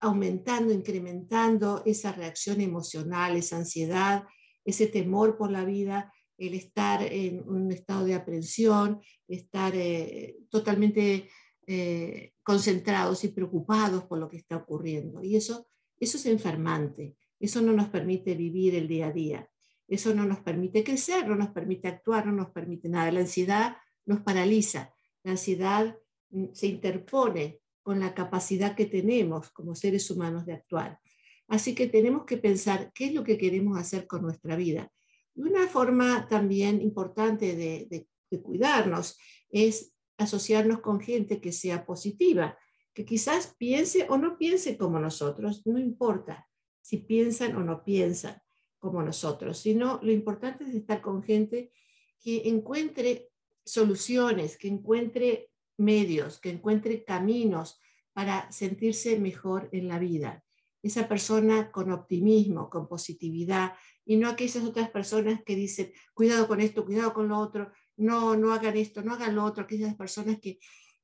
aumentando, 0.00 0.72
incrementando 0.72 1.82
esa 1.86 2.10
reacción 2.12 2.60
emocional, 2.60 3.36
esa 3.36 3.58
ansiedad, 3.58 4.24
ese 4.64 4.86
temor 4.86 5.36
por 5.36 5.50
la 5.50 5.64
vida, 5.64 6.12
el 6.38 6.54
estar 6.54 7.02
en 7.02 7.46
un 7.48 7.70
estado 7.72 8.04
de 8.04 8.14
aprensión, 8.14 9.00
estar 9.26 9.74
eh, 9.74 10.38
totalmente 10.48 11.28
eh, 11.66 12.32
concentrados 12.42 13.24
y 13.24 13.28
preocupados 13.28 14.04
por 14.04 14.18
lo 14.18 14.28
que 14.28 14.38
está 14.38 14.56
ocurriendo. 14.56 15.22
Y 15.22 15.36
eso, 15.36 15.66
eso 15.98 16.16
es 16.16 16.26
enfermante, 16.26 17.16
eso 17.40 17.60
no 17.60 17.72
nos 17.72 17.88
permite 17.88 18.34
vivir 18.34 18.76
el 18.76 18.86
día 18.86 19.08
a 19.08 19.12
día, 19.12 19.50
eso 19.88 20.14
no 20.14 20.24
nos 20.24 20.38
permite 20.38 20.84
crecer, 20.84 21.26
no 21.26 21.34
nos 21.34 21.48
permite 21.48 21.88
actuar, 21.88 22.26
no 22.26 22.32
nos 22.32 22.50
permite 22.50 22.88
nada. 22.88 23.10
La 23.10 23.20
ansiedad 23.20 23.76
nos 24.06 24.20
paraliza, 24.20 24.94
la 25.24 25.32
ansiedad 25.32 25.98
mm, 26.30 26.46
se 26.52 26.68
interpone 26.68 27.60
con 27.82 27.98
la 27.98 28.14
capacidad 28.14 28.76
que 28.76 28.86
tenemos 28.86 29.50
como 29.50 29.74
seres 29.74 30.08
humanos 30.10 30.46
de 30.46 30.52
actuar. 30.52 31.00
Así 31.48 31.74
que 31.74 31.88
tenemos 31.88 32.26
que 32.26 32.36
pensar 32.36 32.92
qué 32.94 33.06
es 33.06 33.14
lo 33.14 33.24
que 33.24 33.38
queremos 33.38 33.78
hacer 33.78 34.06
con 34.06 34.22
nuestra 34.22 34.54
vida 34.54 34.92
y 35.38 35.42
una 35.42 35.68
forma 35.68 36.26
también 36.26 36.82
importante 36.82 37.54
de, 37.54 38.06
cuidarnos 38.42 39.16
es 39.48 39.94
asociarnos 40.18 40.80
con 40.80 41.00
gente 41.00 41.40
que 41.40 41.52
sea 41.52 41.86
positiva, 41.86 42.58
que 42.92 43.04
quizás 43.04 43.54
piense 43.56 44.06
o 44.10 44.18
no 44.18 44.36
piense 44.36 44.76
como 44.76 44.98
nosotros, 44.98 45.64
no 45.64 45.78
importa 45.78 46.48
si 46.82 46.98
piensan 46.98 47.54
o 47.56 47.62
no 47.62 47.84
piensan 47.84 48.42
como 48.80 49.00
nosotros, 49.02 49.58
sino 49.58 50.00
lo 50.02 50.10
importante 50.10 50.64
es 50.64 50.74
estar 50.74 51.00
con 51.00 51.22
gente 51.22 51.72
que 52.20 52.48
encuentre 52.48 53.30
soluciones, 53.64 54.58
que 54.58 54.66
encuentre 54.66 55.52
medios, 55.76 56.40
que 56.40 56.50
encuentre 56.50 57.04
caminos 57.04 57.80
para 58.12 58.50
sentirse 58.50 59.18
mejor 59.20 59.68
en 59.70 59.86
la 59.86 60.00
vida. 60.00 60.44
Esa 60.82 61.08
persona 61.08 61.70
con 61.70 61.90
optimismo, 61.90 62.70
con 62.70 62.88
positividad, 62.88 63.72
y 64.04 64.16
no 64.16 64.28
aquellas 64.28 64.64
otras 64.64 64.90
personas 64.90 65.42
que 65.44 65.54
dicen, 65.54 65.92
cuidado 66.14 66.48
con 66.48 66.60
esto, 66.60 66.84
cuidado 66.84 67.12
con 67.12 67.28
lo 67.28 67.38
otro, 67.38 67.70
no, 67.96 68.36
no 68.36 68.52
hagan 68.52 68.76
esto, 68.76 69.02
no 69.02 69.14
hagan 69.14 69.34
lo 69.34 69.44
otro, 69.44 69.64
aquellas 69.64 69.94
personas 69.96 70.38
que, 70.40 70.58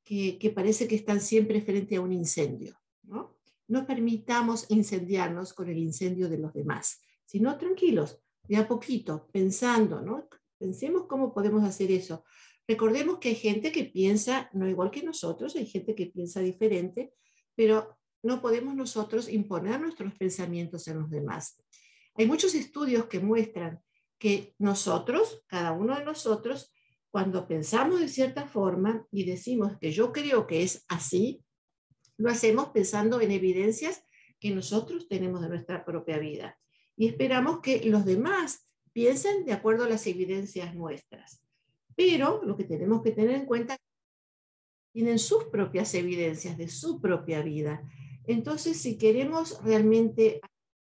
que, 0.04 0.52
parece 0.54 0.86
que 0.86 0.94
están 0.94 1.20
siempre 1.20 1.60
frente 1.60 1.96
a 1.96 2.00
un 2.00 2.12
incendio. 2.12 2.78
¿no? 3.02 3.34
no 3.68 3.86
permitamos 3.86 4.66
incendiarnos 4.70 5.52
con 5.52 5.68
el 5.68 5.78
incendio 5.78 6.28
de 6.28 6.38
los 6.38 6.52
demás, 6.52 7.00
sino 7.24 7.56
tranquilos, 7.56 8.20
de 8.42 8.56
a 8.56 8.68
poquito, 8.68 9.28
pensando, 9.32 10.02
¿no? 10.02 10.28
Pensemos 10.58 11.06
cómo 11.06 11.32
podemos 11.32 11.64
hacer 11.64 11.90
eso. 11.90 12.24
Recordemos 12.66 13.18
que 13.18 13.30
hay 13.30 13.34
gente 13.34 13.72
que 13.72 13.84
piensa 13.84 14.50
no 14.52 14.68
igual 14.68 14.90
que 14.90 15.02
nosotros, 15.02 15.56
hay 15.56 15.66
gente 15.66 15.94
que 15.94 16.06
piensa 16.06 16.40
diferente, 16.40 17.14
pero 17.54 17.96
no 18.24 18.40
podemos 18.40 18.74
nosotros 18.74 19.28
imponer 19.28 19.80
nuestros 19.80 20.14
pensamientos 20.14 20.88
en 20.88 20.98
los 20.98 21.10
demás. 21.10 21.62
Hay 22.16 22.26
muchos 22.26 22.54
estudios 22.54 23.06
que 23.06 23.20
muestran 23.20 23.80
que 24.18 24.54
nosotros, 24.58 25.44
cada 25.46 25.72
uno 25.72 25.96
de 25.96 26.04
nosotros, 26.04 26.72
cuando 27.10 27.46
pensamos 27.46 28.00
de 28.00 28.08
cierta 28.08 28.46
forma 28.46 29.06
y 29.12 29.24
decimos 29.24 29.78
que 29.78 29.92
yo 29.92 30.12
creo 30.12 30.46
que 30.46 30.62
es 30.62 30.84
así, 30.88 31.44
lo 32.16 32.30
hacemos 32.30 32.68
pensando 32.68 33.20
en 33.20 33.30
evidencias 33.30 34.02
que 34.40 34.50
nosotros 34.50 35.06
tenemos 35.08 35.42
de 35.42 35.48
nuestra 35.48 35.84
propia 35.84 36.18
vida 36.18 36.58
y 36.96 37.08
esperamos 37.08 37.60
que 37.60 37.84
los 37.84 38.04
demás 38.04 38.68
piensen 38.92 39.44
de 39.44 39.52
acuerdo 39.52 39.84
a 39.84 39.88
las 39.88 40.06
evidencias 40.06 40.74
nuestras. 40.74 41.42
Pero 41.96 42.42
lo 42.44 42.56
que 42.56 42.64
tenemos 42.64 43.02
que 43.02 43.12
tener 43.12 43.34
en 43.36 43.46
cuenta 43.46 43.76
tienen 44.92 45.18
sus 45.18 45.44
propias 45.44 45.92
evidencias 45.94 46.56
de 46.56 46.68
su 46.68 47.00
propia 47.00 47.42
vida. 47.42 47.82
Entonces, 48.26 48.78
si 48.78 48.96
queremos 48.98 49.62
realmente 49.62 50.40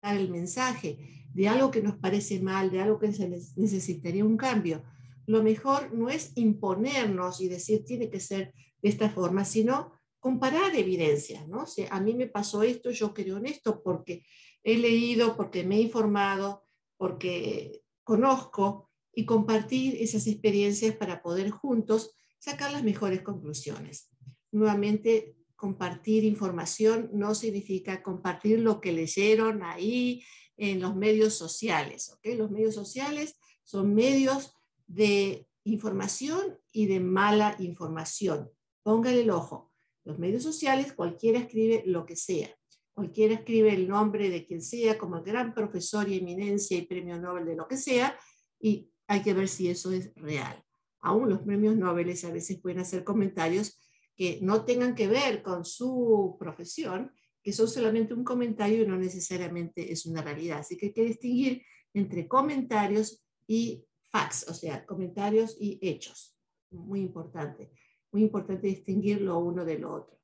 dar 0.02 0.16
el 0.16 0.30
mensaje 0.30 1.26
de 1.32 1.48
algo 1.48 1.70
que 1.70 1.82
nos 1.82 1.96
parece 1.96 2.40
mal, 2.40 2.70
de 2.70 2.80
algo 2.80 2.98
que 2.98 3.08
necesitaría 3.08 4.24
un 4.24 4.36
cambio, 4.36 4.82
lo 5.26 5.42
mejor 5.42 5.94
no 5.94 6.08
es 6.08 6.32
imponernos 6.34 7.40
y 7.40 7.48
decir 7.48 7.84
tiene 7.84 8.10
que 8.10 8.20
ser 8.20 8.52
de 8.82 8.88
esta 8.88 9.08
forma, 9.08 9.44
sino 9.44 9.92
comparar 10.18 10.74
evidencias, 10.76 11.48
¿no? 11.48 11.62
O 11.62 11.66
a 11.90 12.00
mí 12.00 12.14
me 12.14 12.26
pasó 12.26 12.62
esto, 12.62 12.90
yo 12.90 13.14
creo 13.14 13.38
en 13.38 13.46
esto 13.46 13.82
porque 13.82 14.24
he 14.62 14.76
leído, 14.76 15.36
porque 15.36 15.64
me 15.64 15.76
he 15.76 15.80
informado, 15.80 16.64
porque 16.96 17.82
conozco 18.04 18.90
y 19.14 19.24
compartir 19.24 19.96
esas 20.00 20.26
experiencias 20.26 20.96
para 20.96 21.22
poder 21.22 21.50
juntos 21.50 22.14
sacar 22.38 22.72
las 22.72 22.84
mejores 22.84 23.22
conclusiones. 23.22 24.10
Nuevamente, 24.50 25.36
compartir 25.62 26.24
información 26.24 27.08
no 27.12 27.36
significa 27.36 28.02
compartir 28.02 28.58
lo 28.58 28.80
que 28.80 28.90
leyeron 28.90 29.62
ahí 29.62 30.24
en 30.56 30.80
los 30.80 30.96
medios 30.96 31.34
sociales. 31.34 32.10
¿ok? 32.12 32.36
Los 32.36 32.50
medios 32.50 32.74
sociales 32.74 33.36
son 33.62 33.94
medios 33.94 34.56
de 34.88 35.46
información 35.62 36.58
y 36.72 36.86
de 36.86 36.98
mala 36.98 37.54
información. 37.60 38.50
Póngale 38.82 39.20
el 39.20 39.30
ojo. 39.30 39.70
Los 40.02 40.18
medios 40.18 40.42
sociales, 40.42 40.94
cualquiera 40.94 41.38
escribe 41.38 41.84
lo 41.86 42.06
que 42.06 42.16
sea. 42.16 42.52
Cualquiera 42.92 43.34
escribe 43.34 43.72
el 43.72 43.86
nombre 43.86 44.30
de 44.30 44.44
quien 44.44 44.62
sea 44.62 44.98
como 44.98 45.18
el 45.18 45.22
gran 45.22 45.54
profesor 45.54 46.08
y 46.08 46.18
eminencia 46.18 46.76
y 46.76 46.86
premio 46.86 47.20
Nobel 47.20 47.44
de 47.44 47.54
lo 47.54 47.68
que 47.68 47.76
sea 47.76 48.18
y 48.58 48.90
hay 49.06 49.22
que 49.22 49.32
ver 49.32 49.46
si 49.46 49.68
eso 49.68 49.92
es 49.92 50.12
real. 50.16 50.60
Aún 50.98 51.28
los 51.28 51.42
premios 51.42 51.76
Nobel 51.76 52.08
a 52.10 52.30
veces 52.32 52.60
pueden 52.60 52.80
hacer 52.80 53.04
comentarios 53.04 53.78
que 54.22 54.38
no 54.40 54.64
tengan 54.64 54.94
que 54.94 55.08
ver 55.08 55.42
con 55.42 55.64
su 55.64 56.36
profesión, 56.38 57.10
que 57.42 57.52
son 57.52 57.66
solamente 57.66 58.14
un 58.14 58.22
comentario 58.22 58.84
y 58.84 58.86
no 58.86 58.96
necesariamente 58.96 59.90
es 59.90 60.06
una 60.06 60.22
realidad. 60.22 60.60
Así 60.60 60.76
que 60.76 60.86
hay 60.86 60.92
que 60.92 61.04
distinguir 61.04 61.62
entre 61.92 62.28
comentarios 62.28 63.26
y 63.48 63.84
facts, 64.12 64.46
o 64.48 64.54
sea, 64.54 64.86
comentarios 64.86 65.56
y 65.58 65.80
hechos. 65.82 66.36
Muy 66.70 67.00
importante, 67.00 67.72
muy 68.12 68.22
importante 68.22 68.68
distinguir 68.68 69.20
lo 69.22 69.40
uno 69.40 69.64
de 69.64 69.80
lo 69.80 69.92
otro. 69.92 70.20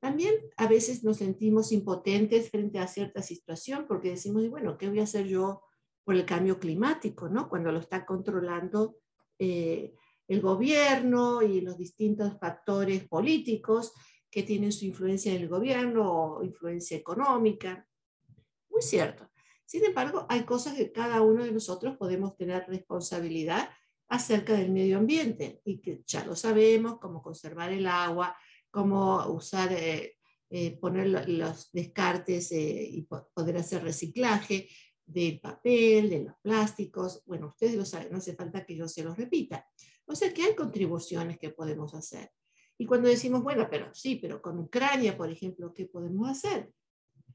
También 0.00 0.34
a 0.56 0.66
veces 0.66 1.04
nos 1.04 1.18
sentimos 1.18 1.70
impotentes 1.70 2.48
frente 2.48 2.78
a 2.78 2.86
cierta 2.88 3.20
situación 3.20 3.84
porque 3.86 4.08
decimos, 4.08 4.48
bueno, 4.48 4.78
¿qué 4.78 4.88
voy 4.88 5.00
a 5.00 5.02
hacer 5.02 5.26
yo 5.26 5.64
por 6.02 6.14
el 6.14 6.24
cambio 6.24 6.58
climático? 6.58 7.28
¿no? 7.28 7.50
Cuando 7.50 7.72
lo 7.72 7.80
está 7.80 8.06
controlando 8.06 8.96
eh, 9.38 9.92
el 10.28 10.40
gobierno 10.40 11.42
y 11.42 11.62
los 11.62 11.76
distintos 11.76 12.38
factores 12.38 13.08
políticos 13.08 13.92
que 14.30 14.42
tienen 14.42 14.72
su 14.72 14.84
influencia 14.84 15.32
en 15.32 15.42
el 15.42 15.48
gobierno 15.48 16.12
o 16.12 16.44
influencia 16.44 16.96
económica. 16.96 17.86
Muy 18.70 18.82
cierto. 18.82 19.28
Sin 19.64 19.84
embargo, 19.84 20.26
hay 20.28 20.44
cosas 20.44 20.74
que 20.74 20.92
cada 20.92 21.22
uno 21.22 21.44
de 21.44 21.52
nosotros 21.52 21.96
podemos 21.96 22.36
tener 22.36 22.64
responsabilidad 22.68 23.68
acerca 24.08 24.54
del 24.54 24.70
medio 24.70 24.98
ambiente 24.98 25.60
y 25.64 25.80
que 25.80 26.02
ya 26.06 26.24
lo 26.24 26.36
sabemos, 26.36 26.98
como 26.98 27.22
conservar 27.22 27.72
el 27.72 27.86
agua, 27.86 28.36
cómo 28.70 29.26
usar, 29.26 29.72
eh, 29.72 30.16
eh, 30.50 30.78
poner 30.78 31.28
los 31.28 31.70
descartes 31.72 32.52
eh, 32.52 32.88
y 32.90 33.02
poder 33.34 33.58
hacer 33.58 33.82
reciclaje 33.82 34.68
del 35.04 35.40
papel, 35.40 36.10
de 36.10 36.24
los 36.24 36.34
plásticos. 36.40 37.22
Bueno, 37.26 37.48
ustedes 37.48 37.74
lo 37.74 37.84
saben, 37.84 38.10
no 38.10 38.18
hace 38.18 38.34
falta 38.34 38.64
que 38.64 38.76
yo 38.76 38.88
se 38.88 39.02
los 39.02 39.16
repita. 39.16 39.66
O 40.08 40.16
sea 40.16 40.32
que 40.34 40.42
hay 40.42 40.54
contribuciones 40.54 41.38
que 41.38 41.50
podemos 41.50 41.94
hacer. 41.94 42.30
Y 42.76 42.86
cuando 42.86 43.08
decimos, 43.08 43.42
bueno, 43.42 43.68
pero 43.70 43.94
sí, 43.94 44.16
pero 44.16 44.42
con 44.42 44.58
Ucrania, 44.58 45.16
por 45.16 45.30
ejemplo, 45.30 45.72
¿qué 45.74 45.86
podemos 45.86 46.28
hacer? 46.28 46.70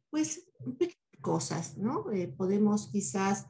Pues 0.10 0.50
cosas, 1.22 1.78
¿no? 1.78 2.06
podemos 2.36 2.90
quizás 2.92 3.46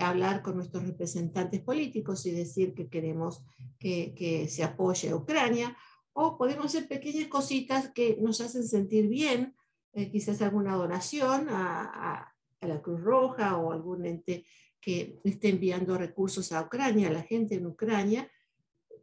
hablar 0.00 0.42
con 0.42 0.56
nuestros 0.56 0.84
representantes 0.84 1.60
políticos 1.60 2.24
y 2.26 2.30
decir 2.30 2.74
que 2.74 2.88
queremos 2.88 3.44
que, 3.78 4.14
que 4.14 4.48
se 4.48 4.62
apoye 4.62 5.10
a 5.10 5.16
Ucrania 5.16 5.76
o 6.12 6.36
podemos 6.36 6.66
hacer 6.66 6.88
pequeñas 6.88 7.28
cositas 7.28 7.90
que 7.90 8.18
nos 8.20 8.40
hacen 8.40 8.66
sentir 8.66 9.08
bien, 9.08 9.54
eh, 9.92 10.10
quizás 10.10 10.42
alguna 10.42 10.74
donación 10.74 11.48
a, 11.50 12.26
la 12.60 12.82
Cruz 12.82 13.00
Roja 13.00 13.56
o 13.56 13.72
algún 13.72 14.04
ente 14.04 14.44
que 14.82 15.18
esté 15.24 15.48
enviando 15.48 15.96
recursos 15.96 16.52
a 16.52 16.60
Ucrania, 16.60 17.08
a 17.08 17.12
la 17.12 17.22
gente 17.22 17.54
en 17.54 17.66
Ucrania, 17.66 18.30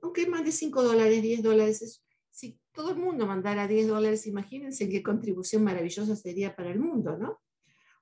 aunque 0.01 0.27
mande 0.27 0.51
5 0.51 0.83
dólares, 0.83 1.21
10 1.21 1.43
dólares, 1.43 2.03
si 2.31 2.59
todo 2.71 2.91
el 2.91 2.97
mundo 2.97 3.25
mandara 3.25 3.67
10 3.67 3.87
dólares, 3.87 4.27
imagínense 4.27 4.89
qué 4.89 5.01
contribución 5.01 5.63
maravillosa 5.63 6.15
sería 6.15 6.55
para 6.55 6.69
el 6.69 6.79
mundo, 6.79 7.17
¿no? 7.17 7.41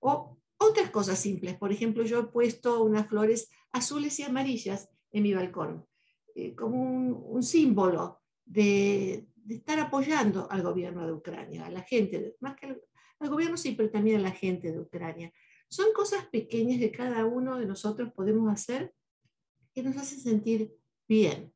O 0.01 0.37
otras 0.57 0.89
cosas 0.89 1.19
simples, 1.19 1.55
por 1.55 1.71
ejemplo, 1.71 2.03
yo 2.03 2.19
he 2.19 2.23
puesto 2.25 2.83
unas 2.83 3.07
flores 3.07 3.49
azules 3.71 4.19
y 4.19 4.23
amarillas 4.23 4.89
en 5.11 5.23
mi 5.23 5.33
balcón, 5.33 5.85
eh, 6.33 6.55
como 6.55 6.81
un, 6.81 7.23
un 7.25 7.43
símbolo 7.43 8.21
de, 8.45 9.27
estar 9.49 9.79
apoyando 9.79 10.49
al 10.49 10.61
gobierno 10.61 11.05
de 11.05 11.13
Ucrania, 11.13 11.65
a 11.65 11.69
la 11.69 11.81
gente, 11.81 12.35
más 12.39 12.55
que 12.55 12.67
al, 13.19 13.29
gobierno 13.29 13.57
sí, 13.57 13.73
pero 13.75 13.89
también 13.89 14.17
a 14.19 14.23
la 14.23 14.31
gente 14.31 14.71
de 14.71 14.79
Ucrania. 14.79 15.33
Son 15.67 15.87
cosas 15.93 16.27
pequeñas 16.27 16.79
que 16.79 16.91
cada 16.91 17.25
uno 17.25 17.57
de 17.57 17.65
nosotros 17.65 18.11
podemos 18.13 18.51
hacer 18.51 18.93
que 19.73 19.81
nos 19.81 19.97
hacen 19.97 20.19
sentir 20.19 20.75
bien 21.07 21.54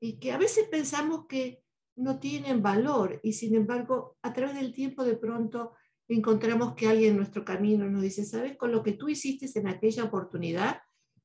y 0.00 0.18
que 0.18 0.32
a 0.32 0.38
veces 0.38 0.68
pensamos 0.68 1.26
que 1.26 1.62
no 1.96 2.18
tienen 2.20 2.62
valor 2.62 3.20
y 3.22 3.32
sin 3.32 3.54
embargo 3.54 4.16
a 4.22 4.32
través 4.32 4.56
del 4.56 4.72
tiempo 4.72 5.04
de 5.04 5.16
pronto 5.16 5.72
encontramos 6.06 6.74
que 6.74 6.88
alguien 6.88 7.10
en 7.10 7.16
nuestro 7.16 7.44
camino 7.44 7.88
nos 7.88 8.02
dice, 8.02 8.24
sabes, 8.24 8.56
con 8.56 8.72
lo 8.72 8.82
que 8.82 8.92
tú 8.92 9.08
hiciste 9.08 9.46
en 9.58 9.68
aquella 9.68 10.04
oportunidad 10.04 10.80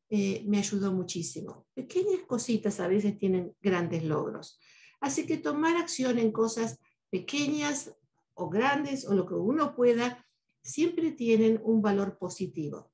eh, 0.09 0.43
me 0.47 0.57
ayudó 0.57 0.91
muchísimo. 0.91 1.65
Pequeñas 1.73 2.21
cositas 2.27 2.79
a 2.79 2.87
veces 2.87 3.17
tienen 3.17 3.55
grandes 3.61 4.03
logros. 4.03 4.59
Así 4.99 5.25
que 5.25 5.37
tomar 5.37 5.77
acción 5.77 6.19
en 6.19 6.31
cosas 6.31 6.79
pequeñas 7.09 7.95
o 8.33 8.49
grandes 8.49 9.07
o 9.07 9.13
lo 9.13 9.25
que 9.25 9.35
uno 9.35 9.75
pueda, 9.75 10.25
siempre 10.61 11.11
tienen 11.11 11.59
un 11.63 11.81
valor 11.81 12.17
positivo. 12.17 12.91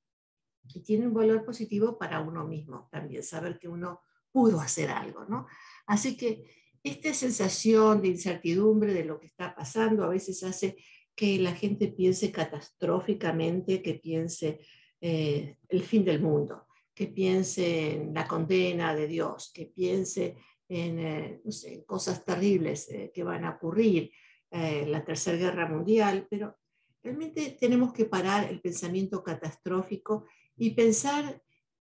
Y 0.63 0.81
tienen 0.81 1.07
un 1.07 1.13
valor 1.13 1.43
positivo 1.43 1.97
para 1.97 2.21
uno 2.21 2.45
mismo 2.45 2.87
también, 2.91 3.23
saber 3.23 3.57
que 3.57 3.67
uno 3.67 4.01
pudo 4.31 4.59
hacer 4.59 4.89
algo, 4.89 5.25
¿no? 5.25 5.47
Así 5.89 6.15
que 6.15 6.45
esta 6.83 7.13
sensación 7.13 8.01
de 8.01 8.09
incertidumbre 8.09 8.93
de 8.93 9.03
lo 9.03 9.19
que 9.19 9.25
está 9.25 9.55
pasando 9.55 10.03
a 10.03 10.09
veces 10.09 10.43
hace 10.43 10.77
que 11.15 11.39
la 11.39 11.53
gente 11.53 11.87
piense 11.87 12.31
catastróficamente, 12.31 13.81
que 13.81 13.95
piense 13.95 14.59
eh, 15.01 15.57
el 15.67 15.83
fin 15.83 16.05
del 16.05 16.21
mundo, 16.21 16.67
que 16.93 17.07
piense 17.07 17.95
en 17.95 18.13
la 18.13 18.27
condena 18.27 18.95
de 18.95 19.07
Dios, 19.07 19.51
que 19.53 19.65
piense 19.65 20.37
en 20.69 20.99
eh, 20.99 21.41
cosas 21.87 22.23
terribles 22.23 22.87
eh, 22.89 23.11
que 23.11 23.23
van 23.23 23.43
a 23.43 23.55
ocurrir, 23.55 24.11
eh, 24.51 24.85
la 24.87 25.03
Tercera 25.03 25.37
Guerra 25.37 25.67
Mundial, 25.67 26.27
pero 26.29 26.57
realmente 27.03 27.57
tenemos 27.59 27.93
que 27.93 28.05
parar 28.05 28.49
el 28.49 28.61
pensamiento 28.61 29.23
catastrófico 29.23 30.25
y 30.55 30.71
pensar 30.71 31.41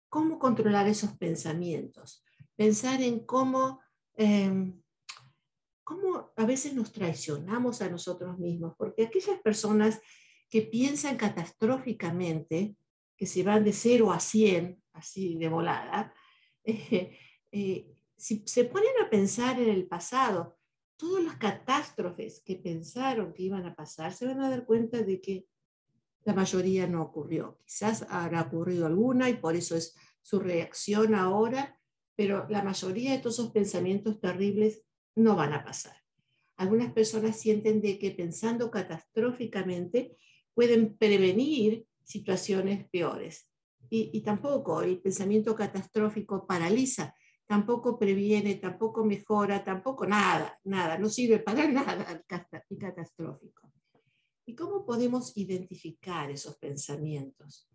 cómo 0.09 0.39
controlar 0.39 0.87
esos 0.89 1.17
pensamientos, 1.17 2.25
pensar 2.55 3.03
en 3.03 3.27
cómo 3.27 3.81
em, 4.16 4.82
cómo 5.85 6.32
a 6.37 6.44
veces 6.44 6.75
nos 6.75 6.92
traicionamos 6.92 7.80
a 7.80 7.88
nosotros 7.88 8.38
mismos, 8.38 8.75
porque 8.76 9.04
aquellas 9.04 9.40
personas 9.40 10.00
que 10.49 10.62
piensan 10.62 11.16
catastróficamente, 11.16 12.76
que 13.16 13.26
se 13.26 13.42
van 13.42 13.64
de 13.64 13.73
0 13.73 14.12
a 14.12 14.20
100, 14.20 14.82
así 14.92 15.37
de 15.37 15.49
volada, 15.49 16.14
eh, 16.64 17.16
eh, 17.52 17.96
si 18.16 18.42
se 18.46 18.64
ponen 18.64 18.92
a 19.04 19.11
pensar 19.11 19.61
en 19.61 19.68
el 19.68 19.87
pasado, 19.87 20.58
todas 20.96 21.23
las 21.23 21.37
catástrofes 21.37 22.42
que 22.44 22.56
pensaron 22.56 23.32
que 23.32 23.44
iban 23.44 23.66
a 23.66 23.75
pasar, 23.75 24.12
se 24.12 24.26
van 24.26 24.40
a 24.40 24.49
dar 24.49 24.64
cuenta 24.64 25.02
de 25.02 25.20
que 25.20 25.46
la 26.25 26.35
mayoría 26.35 26.87
no 26.87 27.02
ocurrió. 27.02 27.61
Quizás 27.64 28.06
habrá 28.08 28.42
ocurrido 28.42 28.87
alguna 28.87 29.28
y 29.30 29.35
por 29.35 29.54
eso 29.54 29.76
es 29.76 29.94
su 30.23 30.40
reacción 30.40 31.14
ahora, 31.14 31.75
pero 32.16 32.46
la 32.49 32.62
mayoría 32.62 33.12
de 33.12 33.18
todos 33.18 33.38
esos 33.38 33.52
pensamientos 33.52 34.18
terribles 34.20 34.82
no 35.14 35.37
van 35.37 35.52
a 35.52 35.62
pasar. 35.62 35.96
Algunas 36.56 36.92
personas 36.92 37.38
sienten 37.38 37.82
de 37.82 37.99
que 37.99 38.11
pensando 38.11 38.70
catastróficamente 38.70 40.16
pueden 40.54 40.96
prevenir 40.96 41.87
situaciones 42.02 42.88
peores. 42.88 43.50
Y, 43.90 44.11
y, 44.12 44.23
tampoco 44.23 44.82
el 44.82 45.00
pensamiento 45.00 45.54
catastrófico 45.54 46.44
paraliza, 46.44 47.14
tampoco 47.46 47.99
previene, 47.99 48.56
tampoco 48.56 49.04
mejora, 49.04 49.62
tampoco 49.62 50.06
nada, 50.06 50.58
nada, 50.64 50.99
no 50.99 51.08
sirve 51.08 51.38
para 51.38 51.68
nada 51.70 52.11
el 52.11 52.78
catastrófico. 52.78 53.70
¿Y 54.44 54.54
cómo 54.54 54.85
podemos 54.85 55.37
identificar 55.37 56.30
esos 56.30 56.56
pensamientos? 56.56 57.68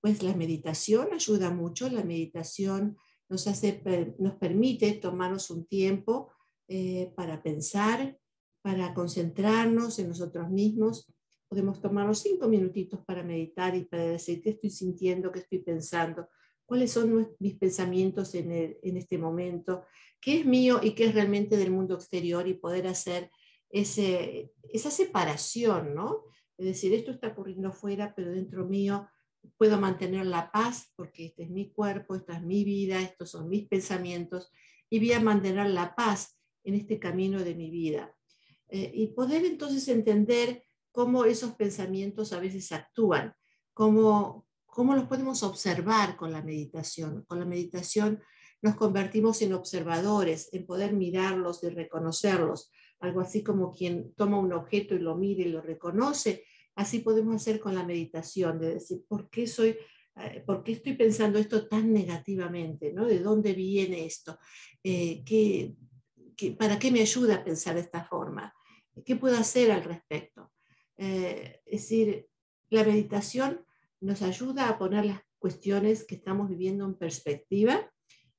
Pues 0.00 0.22
la 0.22 0.34
meditación 0.34 1.12
ayuda 1.12 1.50
mucho, 1.50 1.88
la 1.88 2.04
meditación 2.04 2.96
nos, 3.28 3.46
hace, 3.46 3.82
nos 4.18 4.34
permite 4.34 4.92
tomarnos 4.92 5.50
un 5.50 5.66
tiempo 5.66 6.32
eh, 6.68 7.12
para 7.16 7.42
pensar, 7.42 8.18
para 8.62 8.94
concentrarnos 8.94 9.98
en 9.98 10.08
nosotros 10.08 10.50
mismos. 10.50 11.06
Podemos 11.48 11.80
tomarnos 11.80 12.20
cinco 12.20 12.48
minutitos 12.48 13.00
para 13.04 13.22
meditar 13.22 13.74
y 13.76 13.84
para 13.84 14.04
decir 14.04 14.42
qué 14.42 14.50
estoy 14.50 14.70
sintiendo, 14.70 15.30
qué 15.30 15.40
estoy 15.40 15.58
pensando, 15.58 16.28
cuáles 16.64 16.90
son 16.90 17.34
mis 17.38 17.54
pensamientos 17.56 18.34
en, 18.34 18.80
este 18.82 19.18
momento, 19.18 19.84
qué 20.20 20.40
es 20.40 20.46
mío 20.46 20.80
y 20.82 20.92
qué 20.94 21.06
es 21.06 21.14
realmente 21.14 21.56
del 21.56 21.70
mundo 21.70 21.94
exterior 21.94 22.48
y 22.48 22.54
poder 22.54 22.86
hacer 22.86 23.30
esa 23.70 24.90
separación, 24.90 25.94
¿no? 25.94 26.24
Es 26.56 26.66
decir, 26.66 26.94
esto 26.94 27.10
está 27.10 27.28
ocurriendo 27.28 27.68
afuera, 27.68 28.14
pero 28.16 28.30
dentro 28.30 28.64
mío 28.64 29.06
puedo 29.56 29.80
mantener 29.80 30.26
la 30.26 30.50
paz 30.50 30.92
porque 30.96 31.26
este 31.26 31.44
es 31.44 31.50
mi 31.50 31.70
cuerpo, 31.70 32.14
esta 32.14 32.36
es 32.36 32.42
mi 32.42 32.64
vida, 32.64 33.00
estos 33.00 33.30
son 33.30 33.48
mis 33.48 33.66
pensamientos 33.66 34.50
y 34.90 34.98
voy 34.98 35.12
a 35.12 35.20
mantener 35.20 35.70
la 35.70 35.94
paz 35.94 36.38
en 36.64 36.74
este 36.74 36.98
camino 36.98 37.42
de 37.42 37.54
mi 37.54 37.70
vida. 37.70 38.14
Eh, 38.68 38.90
y 38.94 39.08
poder 39.08 39.44
entonces 39.44 39.86
entender 39.88 40.64
cómo 40.90 41.24
esos 41.24 41.54
pensamientos 41.54 42.32
a 42.32 42.40
veces 42.40 42.72
actúan, 42.72 43.34
cómo, 43.72 44.46
cómo 44.66 44.94
los 44.94 45.06
podemos 45.06 45.42
observar 45.42 46.16
con 46.16 46.32
la 46.32 46.42
meditación. 46.42 47.24
Con 47.26 47.40
la 47.40 47.44
meditación 47.44 48.22
nos 48.62 48.76
convertimos 48.76 49.42
en 49.42 49.52
observadores, 49.52 50.48
en 50.52 50.64
poder 50.64 50.92
mirarlos 50.92 51.62
y 51.64 51.68
reconocerlos, 51.68 52.70
algo 53.00 53.20
así 53.20 53.42
como 53.42 53.72
quien 53.72 54.14
toma 54.14 54.38
un 54.38 54.52
objeto 54.52 54.94
y 54.94 55.00
lo 55.00 55.16
mire 55.16 55.42
y 55.42 55.50
lo 55.50 55.60
reconoce. 55.60 56.44
Así 56.74 57.00
podemos 57.00 57.36
hacer 57.36 57.60
con 57.60 57.74
la 57.74 57.84
meditación, 57.84 58.58
de 58.58 58.74
decir, 58.74 59.04
¿por 59.06 59.30
qué, 59.30 59.46
soy, 59.46 59.76
eh, 60.16 60.42
¿por 60.44 60.62
estoy 60.66 60.94
pensando 60.94 61.38
esto 61.38 61.68
tan 61.68 61.92
negativamente? 61.92 62.92
¿no? 62.92 63.06
¿De 63.06 63.20
dónde 63.20 63.52
viene 63.52 64.04
esto? 64.04 64.38
Eh, 64.82 65.22
¿qué, 65.24 65.74
para 66.58 66.78
qué 66.78 66.90
me 66.90 67.00
ayuda 67.00 67.36
a 67.36 67.44
pensar 67.44 67.74
de 67.74 67.82
esta 67.82 68.04
forma? 68.04 68.52
¿Qué 69.04 69.16
puedo 69.16 69.36
hacer 69.36 69.70
al 69.70 69.84
respecto? 69.84 70.52
Eh, 70.96 71.60
es 71.66 71.82
decir, 71.82 72.26
la 72.70 72.84
meditación 72.84 73.64
nos 74.00 74.22
ayuda 74.22 74.68
a 74.68 74.78
poner 74.78 75.06
las 75.06 75.20
cuestiones 75.38 76.04
que 76.04 76.16
estamos 76.16 76.48
viviendo 76.48 76.84
en 76.84 76.94
perspectiva 76.94 77.90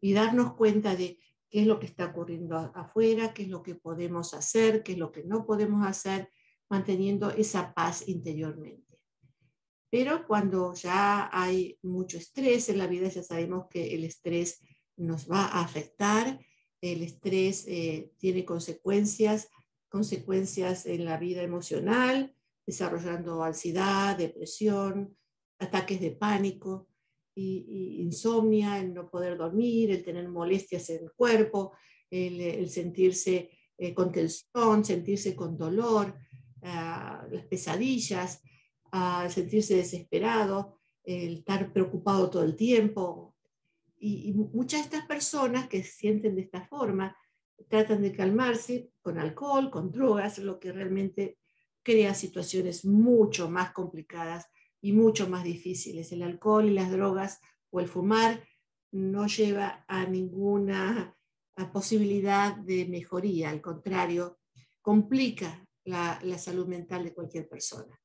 y 0.01 0.13
darnos 0.13 0.55
cuenta 0.55 0.95
de 0.95 1.19
qué 1.49 1.61
es 1.61 1.67
lo 1.67 1.79
que 1.79 1.85
está 1.85 2.05
ocurriendo 2.05 2.57
afuera, 2.57 3.33
qué 3.33 3.43
es 3.43 3.49
lo 3.49 3.63
que 3.63 3.75
podemos 3.75 4.33
hacer, 4.33 4.83
qué 4.83 4.93
es 4.93 4.97
lo 4.97 5.11
que 5.11 5.23
no 5.23 5.45
podemos 5.45 5.85
hacer, 5.85 6.29
manteniendo 6.69 7.29
esa 7.31 7.73
paz 7.73 8.07
interiormente. 8.07 8.85
Pero 9.89 10.27
cuando 10.27 10.73
ya 10.73 11.29
hay 11.31 11.79
mucho 11.81 12.17
estrés 12.17 12.69
en 12.69 12.79
la 12.79 12.87
vida, 12.87 13.07
ya 13.07 13.23
sabemos 13.23 13.67
que 13.69 13.95
el 13.95 14.03
estrés 14.03 14.61
nos 14.97 15.29
va 15.29 15.45
a 15.45 15.61
afectar, 15.61 16.39
el 16.81 17.01
estrés 17.01 17.65
eh, 17.67 18.11
tiene 18.17 18.45
consecuencias, 18.45 19.49
consecuencias 19.89 20.85
en 20.85 21.05
la 21.05 21.17
vida 21.17 21.41
emocional, 21.43 22.35
desarrollando 22.65 23.43
ansiedad, 23.43 24.17
depresión, 24.17 25.15
ataques 25.59 26.01
de 26.01 26.11
pánico 26.11 26.87
y, 27.33 28.01
insomnia, 28.01 28.79
el 28.79 28.93
no 28.93 29.09
poder 29.09 29.37
dormir, 29.37 29.91
el 29.91 30.03
tener 30.03 30.27
molestias 30.27 30.89
en 30.89 31.03
el 31.03 31.11
cuerpo, 31.11 31.73
el, 32.09 32.69
sentirse 32.69 33.49
eh, 33.77 33.93
con 33.93 34.11
tensión, 34.11 34.83
sentirse 34.83 35.35
con 35.35 35.57
dolor, 35.57 36.15
ah, 36.65 37.25
las 37.31 37.45
pesadillas, 37.45 38.41
uh, 38.91 39.29
sentirse 39.29 39.75
desesperado, 39.75 40.79
el 41.03 41.37
estar 41.37 41.71
preocupado 41.71 42.29
todo 42.29 42.43
el 42.43 42.55
tiempo. 42.55 43.35
Y, 43.97 44.29
y 44.29 44.33
muchas 44.33 44.81
de 44.81 44.85
estas 44.97 45.07
personas 45.07 45.67
que 45.67 45.83
sienten 45.83 46.35
de 46.35 46.41
esta 46.41 46.65
forma 46.67 47.15
tratan 47.69 48.01
de 48.01 48.11
calmarse 48.11 48.91
con 49.01 49.17
alcohol, 49.17 49.71
con 49.71 49.91
drogas, 49.91 50.37
lo 50.39 50.59
que 50.59 50.71
realmente 50.71 51.37
crea 51.83 52.13
situaciones 52.13 52.83
mucho 52.85 53.49
más 53.49 53.71
complicadas 53.71 54.47
y 54.81 54.91
mucho 54.91 55.29
más 55.29 55.43
difíciles. 55.43 56.11
El 56.11 56.23
alcohol 56.23 56.65
y 56.65 56.73
las 56.73 56.91
drogas 56.91 57.39
o 57.69 57.79
el 57.79 57.87
fumar 57.87 58.43
no 58.91 59.27
lleva 59.27 59.85
a 59.87 60.05
ninguna 60.05 61.15
posibilidad 61.71 62.55
de 62.55 62.85
mejoría, 62.85 63.49
al 63.49 63.61
contrario, 63.61 64.39
complica 64.81 65.64
la, 65.85 66.37
salud 66.37 66.67
mental 66.67 67.03
de 67.03 67.13
cualquier 67.13 67.47
persona. 67.47 67.99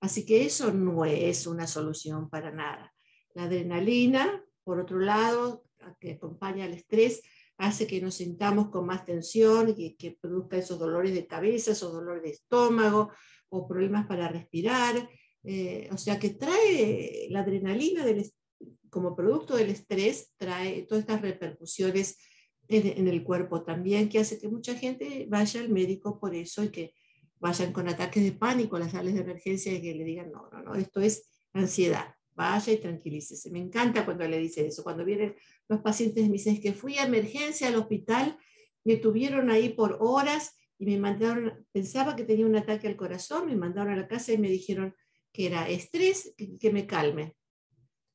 Así 0.00 0.26
que 0.26 0.44
eso 0.44 0.72
no 0.72 1.04
es 1.04 1.46
una 1.46 1.66
solución 1.66 2.28
para 2.28 2.50
nada. 2.50 2.92
La 3.34 3.44
adrenalina, 3.44 4.44
por 4.64 4.80
otro 4.80 4.98
lado, 4.98 5.64
que 6.00 6.12
acompaña 6.12 6.64
al 6.64 6.74
estrés, 6.74 7.22
hace 7.58 7.86
que 7.86 8.00
nos 8.00 8.16
sintamos 8.16 8.70
con 8.70 8.86
más 8.86 9.04
tensión 9.04 9.74
y 9.76 9.96
que, 9.96 10.18
produzca 10.20 10.58
esos 10.58 10.78
dolores 10.78 11.14
de 11.14 11.26
cabeza, 11.26 11.72
esos 11.72 11.92
dolores 11.92 12.22
de 12.22 12.30
estómago 12.30 13.10
o 13.48 13.66
problemas 13.66 14.06
para 14.06 14.28
respirar. 14.28 15.08
Eh, 15.44 15.88
o 15.92 15.96
sea 15.96 16.18
que 16.18 16.30
trae 16.30 17.28
la 17.30 17.40
adrenalina 17.40 18.04
como 18.90 19.14
producto 19.14 19.56
del 19.56 19.70
estrés, 19.70 20.32
trae 20.36 20.82
todas 20.82 21.02
estas 21.02 21.22
repercusiones 21.22 22.18
en, 22.68 23.08
el 23.08 23.22
cuerpo 23.22 23.62
también, 23.62 24.08
que 24.08 24.18
hace 24.18 24.38
que 24.38 24.48
mucha 24.48 24.74
gente 24.74 25.26
vaya 25.28 25.60
al 25.60 25.68
médico 25.68 26.18
por 26.18 26.34
eso 26.34 26.64
y 26.64 26.70
que 26.70 26.94
vayan 27.38 27.72
con 27.72 27.88
ataques 27.88 28.22
de 28.22 28.32
pánico 28.32 28.76
a 28.76 28.80
las 28.80 28.92
sales 28.92 29.14
de 29.14 29.20
emergencia 29.20 29.72
y 29.72 29.82
que 29.82 29.94
le 29.94 30.04
digan, 30.04 30.30
no, 30.30 30.48
no, 30.50 30.62
no, 30.62 30.74
esto 30.74 31.00
es 31.00 31.28
ansiedad, 31.52 32.14
vaya 32.34 32.72
y 32.72 32.78
tranquilícese. 32.78 33.50
Me 33.50 33.58
encanta 33.58 34.04
cuando 34.04 34.26
le 34.26 34.38
dicen 34.38 34.66
eso, 34.66 34.82
cuando 34.82 35.04
vienen 35.04 35.34
los 35.68 35.80
pacientes 35.80 36.24
me 36.26 36.34
dicen 36.34 36.60
que 36.60 36.72
fui 36.72 36.98
a 36.98 37.04
emergencia 37.04 37.68
al 37.68 37.76
hospital, 37.76 38.38
me 38.84 38.96
tuvieron 38.96 39.50
ahí 39.50 39.70
por 39.70 39.98
horas 40.00 40.56
y 40.78 40.86
me 40.86 40.98
mandaron, 40.98 41.66
pensaba 41.72 42.14
que 42.14 42.24
tenía 42.24 42.46
un 42.46 42.56
ataque 42.56 42.86
al 42.86 42.96
corazón, 42.96 43.46
me 43.46 43.56
mandaron 43.56 43.92
a 43.92 43.96
la 43.96 44.06
casa 44.06 44.32
y 44.32 44.38
me 44.38 44.48
dijeron, 44.48 44.94
que 45.36 45.46
era 45.46 45.68
estrés, 45.68 46.34
que, 46.58 46.70
me 46.70 46.86
calme. 46.86 47.36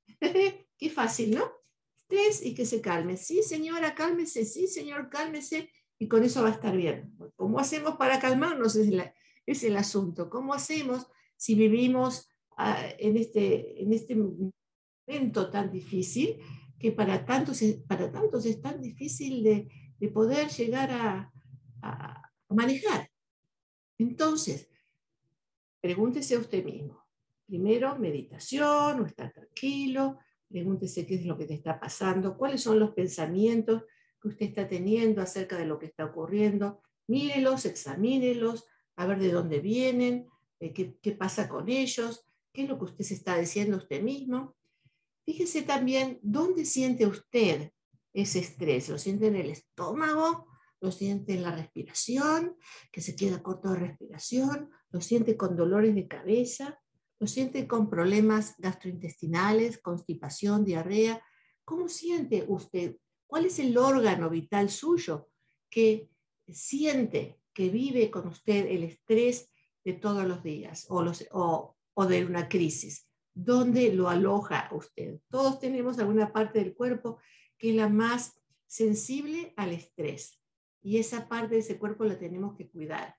Qué 0.77 0.89
fácil, 0.89 1.35
¿no? 1.35 1.51
Estrés 1.95 2.43
y 2.43 2.55
que 2.55 2.65
se 2.65 2.81
calme. 2.81 3.15
Sí, 3.15 3.43
señora, 3.43 3.93
cálmese, 3.93 4.43
sí, 4.43 4.67
señor, 4.67 5.07
cálmese, 5.09 5.69
y 6.01 6.07
con 6.07 6.23
eso 6.23 6.41
va 6.41 6.47
a 6.47 6.53
estar 6.53 6.75
bien. 6.75 7.15
¿Cómo 7.35 7.59
hacemos 7.59 7.95
para 7.95 8.19
calmarnos? 8.19 8.75
Es, 8.75 8.91
es 9.45 9.63
el 9.63 9.77
asunto. 9.77 10.31
¿Cómo 10.31 10.55
hacemos 10.55 11.05
si 11.37 11.53
vivimos 11.53 12.27
ah, 12.57 12.87
en, 12.97 13.17
este, 13.17 13.83
en 13.83 13.93
este 13.93 14.15
momento 14.15 15.51
tan 15.51 15.71
difícil 15.71 16.39
que 16.79 16.91
para 16.91 17.23
tantos, 17.23 17.61
para 17.87 18.11
tantos 18.11 18.47
es 18.47 18.59
tan 18.59 18.81
difícil 18.81 19.43
de, 19.43 19.69
de 19.99 20.07
poder 20.07 20.49
llegar 20.49 20.89
a, 20.89 21.31
a 21.83 22.31
manejar? 22.49 23.11
Entonces, 23.99 24.71
pregúntese 25.81 26.33
a 26.33 26.39
usted 26.39 26.65
mismo, 26.65 27.05
Primero, 27.45 27.99
meditación 27.99 29.01
o 29.01 29.05
estar 29.05 29.31
tranquilo, 29.31 30.17
pregúntese 30.47 31.05
qué 31.05 31.13
es 31.13 31.25
lo 31.25 31.37
que 31.37 31.45
te 31.45 31.53
está 31.53 31.79
pasando, 31.79 32.37
cuáles 32.37 32.63
son 32.63 32.79
los 32.79 32.91
pensamientos 32.91 33.83
que 34.21 34.29
usted 34.29 34.45
está 34.47 34.67
teniendo 34.67 35.21
acerca 35.21 35.57
de 35.57 35.65
lo 35.65 35.79
que 35.79 35.87
está 35.87 36.05
ocurriendo, 36.05 36.81
mírelos, 37.07 37.65
examínelos, 37.65 38.65
a 38.95 39.05
ver 39.05 39.19
de 39.19 39.31
dónde 39.31 39.59
vienen, 39.59 40.27
eh, 40.59 40.73
qué, 40.73 40.97
qué 41.01 41.11
pasa 41.13 41.49
con 41.49 41.69
ellos, 41.69 42.25
qué 42.53 42.63
es 42.63 42.69
lo 42.69 42.77
que 42.77 42.85
usted 42.85 43.03
se 43.03 43.15
está 43.15 43.37
diciendo 43.37 43.77
usted 43.77 44.01
mismo. 44.01 44.55
Fíjese 45.25 45.63
también 45.63 46.19
dónde 46.21 46.65
siente 46.65 47.07
usted 47.07 47.71
ese 48.13 48.39
estrés. 48.39 48.89
¿Lo 48.89 48.97
siente 48.97 49.27
en 49.27 49.35
el 49.35 49.49
estómago 49.49 50.47
lo 50.81 50.91
siente 50.91 51.35
en 51.35 51.43
la 51.43 51.55
respiración, 51.55 52.57
que 52.91 53.01
se 53.01 53.15
queda 53.15 53.43
corto 53.43 53.69
de 53.69 53.79
respiración, 53.79 54.71
lo 54.89 54.99
siente 54.99 55.37
con 55.37 55.55
dolores 55.55 55.93
de 55.93 56.07
cabeza, 56.07 56.81
lo 57.19 57.27
siente 57.27 57.67
con 57.67 57.87
problemas 57.89 58.55
gastrointestinales, 58.57 59.77
constipación, 59.77 60.65
diarrea. 60.65 61.23
¿Cómo 61.63 61.87
siente 61.87 62.45
usted? 62.47 62.97
¿Cuál 63.31 63.45
es 63.45 63.59
el 63.59 63.77
órgano 63.77 64.29
vital 64.29 64.69
suyo 64.69 65.29
que 65.69 66.09
siente 66.49 67.39
que 67.53 67.69
vive 67.69 68.11
con 68.11 68.27
usted 68.27 68.65
el 68.65 68.83
estrés 68.83 69.49
de 69.85 69.93
todos 69.93 70.27
los 70.27 70.43
días 70.43 70.85
o, 70.89 71.01
los, 71.01 71.25
o, 71.31 71.77
o 71.93 72.05
de 72.05 72.25
una 72.25 72.49
crisis? 72.49 73.07
¿Dónde 73.33 73.93
lo 73.93 74.09
aloja 74.09 74.67
usted? 74.73 75.21
Todos 75.29 75.61
tenemos 75.61 75.97
alguna 75.97 76.33
parte 76.33 76.59
del 76.59 76.73
cuerpo 76.73 77.19
que 77.57 77.69
es 77.69 77.75
la 77.77 77.87
más 77.87 78.37
sensible 78.67 79.53
al 79.55 79.71
estrés. 79.71 80.37
Y 80.81 80.97
esa 80.97 81.29
parte 81.29 81.55
de 81.55 81.61
ese 81.61 81.79
cuerpo 81.79 82.03
la 82.03 82.19
tenemos 82.19 82.57
que 82.57 82.69
cuidar, 82.69 83.15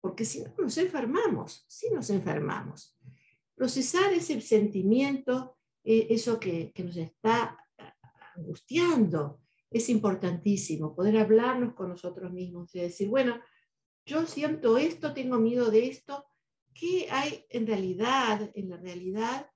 porque 0.00 0.24
si 0.24 0.42
no 0.42 0.54
nos 0.58 0.78
enfermamos, 0.78 1.64
si 1.66 1.90
nos 1.90 2.08
enfermamos. 2.10 2.96
Procesar 3.56 4.12
ese 4.12 4.40
sentimiento, 4.40 5.58
eh, 5.82 6.06
eso 6.10 6.38
que, 6.38 6.70
que 6.72 6.84
nos 6.84 6.96
está 6.96 7.58
angustiando, 8.36 9.40
es 9.70 9.88
importantísimo, 9.88 10.94
poder 10.94 11.18
hablarnos 11.18 11.74
con 11.74 11.88
nosotros 11.88 12.32
mismos 12.32 12.74
y 12.74 12.80
decir, 12.80 13.08
bueno, 13.08 13.40
yo 14.04 14.26
siento 14.26 14.78
esto, 14.78 15.12
tengo 15.12 15.38
miedo 15.38 15.70
de 15.70 15.86
esto, 15.86 16.24
¿qué 16.72 17.08
hay 17.10 17.44
en 17.50 17.66
realidad, 17.66 18.50
en 18.54 18.70
la 18.70 18.76
realidad, 18.76 19.50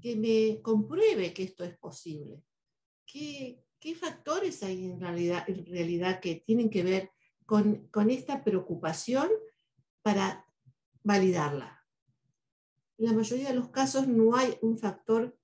que 0.00 0.16
me 0.16 0.60
compruebe 0.60 1.32
que 1.32 1.44
esto 1.44 1.64
es 1.64 1.76
posible? 1.78 2.42
¿Qué, 3.06 3.64
¿qué 3.80 3.94
factores 3.94 4.62
hay 4.62 4.84
en 4.84 5.00
realidad, 5.00 5.48
en 5.48 5.64
realidad 5.64 6.20
que 6.20 6.42
tienen 6.46 6.68
que 6.68 6.82
ver 6.82 7.10
con, 7.46 7.88
con 7.88 8.10
esta 8.10 8.44
preocupación 8.44 9.30
para 10.02 10.44
validarla? 11.02 11.84
En 12.98 13.06
la 13.06 13.12
mayoría 13.14 13.48
de 13.48 13.54
los 13.54 13.70
casos 13.70 14.06
no 14.06 14.36
hay 14.36 14.58
un 14.60 14.78
factor 14.78 15.38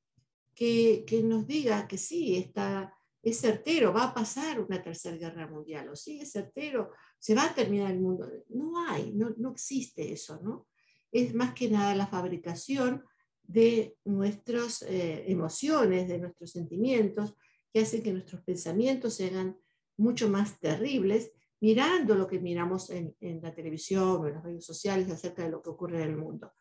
que, 0.55 1.05
que 1.07 1.23
nos 1.23 1.47
diga 1.47 1.89
que 1.89 1.97
sí, 1.97 2.37
está, 2.37 2.95
es 3.23 3.41
certero, 3.41 3.93
va 3.93 4.05
a 4.05 4.15
pasar 4.15 4.61
una 4.61 4.83
tercera 4.83 5.17
guerra 5.17 5.47
mundial, 5.47 5.89
o 5.89 5.97
sí, 5.97 6.21
es 6.21 6.33
certero, 6.33 6.91
se 7.19 7.35
va 7.35 7.45
a 7.45 7.55
terminar 7.55 7.93
el 7.93 8.01
mundo. 8.01 8.29
No 8.49 8.87
hay, 8.89 9.13
no, 9.13 9.33
no 9.37 9.53
existe 9.53 10.13
eso, 10.13 10.41
¿no? 10.43 10.67
Es 11.13 11.35
más 11.35 11.55
que 11.55 11.71
nada 11.71 11.95
la 11.95 12.09
fabricación 12.09 13.05
de 13.43 13.97
nuestras 14.05 14.83
eh, 14.83 15.25
emociones, 15.29 16.09
de 16.09 16.19
nuestros 16.19 16.51
sentimientos, 16.51 17.37
que 17.73 17.81
hacen 17.81 18.03
que 18.03 18.13
nuestros 18.13 18.43
pensamientos 18.43 19.15
sean 19.15 19.57
mucho 19.97 20.29
más 20.29 20.59
terribles 20.59 21.33
mirando 21.61 22.17
lo 22.17 22.27
que 22.27 22.41
miramos 22.41 22.91
en, 22.91 23.15
la 23.41 23.55
televisión 23.55 24.27
en 24.27 24.35
las 24.35 24.43
redes 24.43 24.65
sociales 24.65 25.09
acerca 25.11 25.45
de 25.45 25.51
lo 25.51 25.63
que 25.63 25.71
ocurre 25.71 26.03
en 26.03 26.11
el 26.11 26.17
mundo. 26.17 26.53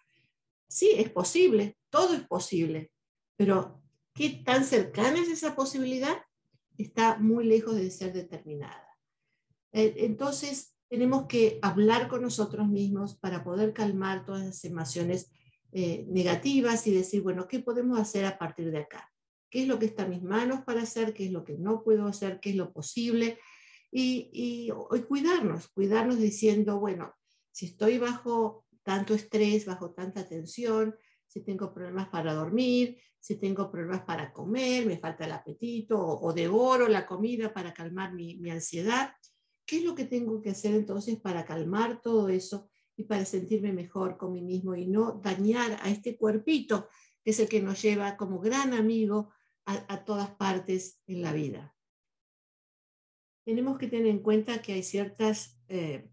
Sí, 0.67 0.91
es 0.95 1.10
posible, 1.10 1.78
todo 1.89 2.13
es 2.13 2.28
posible, 2.28 2.91
pero 3.36 3.82
¿qué 4.13 4.41
tan 4.45 4.63
cercana 4.63 5.19
es 5.19 5.30
esa 5.30 5.56
posibilidad? 5.56 6.21
Está 6.77 7.17
muy 7.17 7.45
lejos 7.45 7.75
de 7.75 7.91
ser 7.91 8.13
determinada. 8.13 8.97
Eh, 9.71 9.95
entonces, 9.97 10.75
tenemos 10.89 11.27
que 11.27 11.60
hablar 11.62 12.07
con 12.07 12.21
nosotros 12.21 12.67
mismos 12.67 13.17
para 13.17 13.43
poder 13.43 13.73
calmar 13.73 14.25
todas 14.25 14.45
las 14.45 14.65
emociones 14.65 15.31
eh, 15.71 16.05
negativas 16.10 16.86
y 16.88 16.91
decir, 16.91 17.21
bueno, 17.21 17.47
¿qué 17.47 17.60
podemos 17.60 17.99
hacer 17.99 18.25
a 18.25 18.38
partir 18.38 18.71
de 18.71 18.79
acá? 18.79 19.12
qué 19.51 19.63
es 19.63 19.67
lo 19.67 19.77
que 19.77 19.86
está 19.86 20.03
en 20.03 20.12
mis 20.12 20.23
manos 20.23 20.62
para 20.62 20.81
hacer, 20.81 21.13
qué 21.13 21.25
es 21.25 21.31
lo 21.31 21.43
que 21.43 21.57
no 21.57 21.84
puedo 21.84 22.07
hacer, 22.07 22.39
qué 22.39 22.51
es 22.51 22.55
lo 22.55 22.71
posible, 22.71 23.38
y, 23.91 24.29
y, 24.31 24.71
cuidarnos, 25.01 25.67
cuidarnos 25.67 26.17
diciendo, 26.17 26.79
bueno, 26.79 27.13
si 27.51 27.65
estoy 27.65 27.97
bajo 27.97 28.65
tanto 28.84 29.13
estrés, 29.13 29.65
bajo 29.65 29.91
tanta 29.91 30.27
tensión, 30.27 30.95
si 31.31 31.39
tengo 31.39 31.73
problemas 31.73 32.09
para 32.09 32.33
dormir, 32.33 32.97
si 33.17 33.37
tengo 33.37 33.71
problemas 33.71 34.01
para 34.01 34.33
comer, 34.33 34.85
me 34.85 34.97
falta 34.97 35.23
el 35.23 35.31
apetito 35.31 35.97
o, 35.97 36.33
devoro 36.33 36.89
la 36.89 37.05
comida 37.05 37.53
para 37.53 37.73
calmar 37.73 38.13
mi, 38.13 38.35
mi, 38.35 38.49
ansiedad, 38.49 39.13
¿qué 39.65 39.77
es 39.77 39.85
lo 39.85 39.95
que 39.95 40.03
tengo 40.03 40.41
que 40.41 40.49
hacer 40.49 40.75
entonces 40.75 41.21
para 41.21 41.45
calmar 41.45 42.01
todo 42.01 42.27
eso 42.27 42.69
y 42.97 43.05
para 43.05 43.23
sentirme 43.23 43.71
mejor 43.71 44.17
con 44.17 44.33
mí 44.33 44.41
mismo 44.41 44.75
y 44.75 44.87
no 44.87 45.21
dañar 45.23 45.79
a 45.81 45.89
este 45.89 46.17
cuerpito 46.17 46.89
que 47.23 47.31
es 47.31 47.39
el 47.39 47.47
que 47.47 47.61
nos 47.61 47.81
lleva 47.81 48.17
como 48.17 48.41
gran 48.41 48.73
amigo 48.73 49.31
a, 49.65 50.03
todas 50.03 50.31
partes 50.31 50.99
en 51.07 51.21
la 51.21 51.31
vida. 51.31 51.73
Tenemos 53.45 53.77
que 53.77 53.87
tener 53.87 54.07
en 54.07 54.19
cuenta 54.19 54.61
que 54.61 54.73
hay 54.73 54.83
ciertas, 54.83 55.61
eh, 55.69 56.09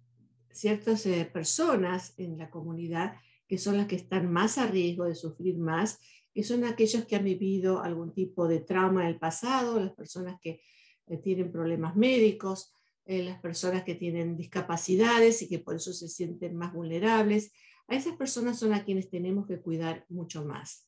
ciertas 0.53 1.05
eh, 1.07 1.25
personas 1.25 2.15
en 2.19 2.39
la 2.39 2.51
comunidad 2.51 3.17
que 3.49 3.59
son 3.59 3.79
las 3.79 3.87
que 3.87 3.97
están 3.97 4.31
más 4.31 4.59
a 4.59 4.67
riesgo 4.67 5.05
de 5.05 5.15
sufrir 5.15 5.59
más, 5.59 5.99
que 6.33 6.45
son 6.45 6.65
aquellos 6.65 7.07
que 7.07 7.17
han 7.17 7.25
vivido 7.25 7.83
algún 7.83 8.15
tipo 8.15 8.47
de 8.47 8.61
trauma 8.61 9.03
en 9.03 9.09
el 9.09 9.19
pasado, 9.19 9.81
las 9.81 9.93
personas 9.95 10.39
que 10.41 10.61
eh, 11.07 11.17
tienen 11.17 11.51
problemas 11.51 11.97
médicos, 11.97 12.73
las 13.07 13.41
personas 13.41 13.85
que 13.85 13.95
tienen 13.95 14.37
discapacidades 14.37 15.41
y 15.41 15.49
que 15.49 15.59
por 15.59 15.77
eso 15.77 15.95
se 15.95 16.09
sienten 16.09 16.55
más 16.55 16.75
vulnerables. 16.75 17.53
A 17.87 17.97
esas 17.97 18.15
personas 18.17 18.59
son 18.59 18.75
a 18.75 18.85
quienes 18.85 19.09
tenemos 19.09 19.47
que 19.47 19.63
cuidar 19.63 20.05
mucho 20.11 20.45
más 20.45 20.87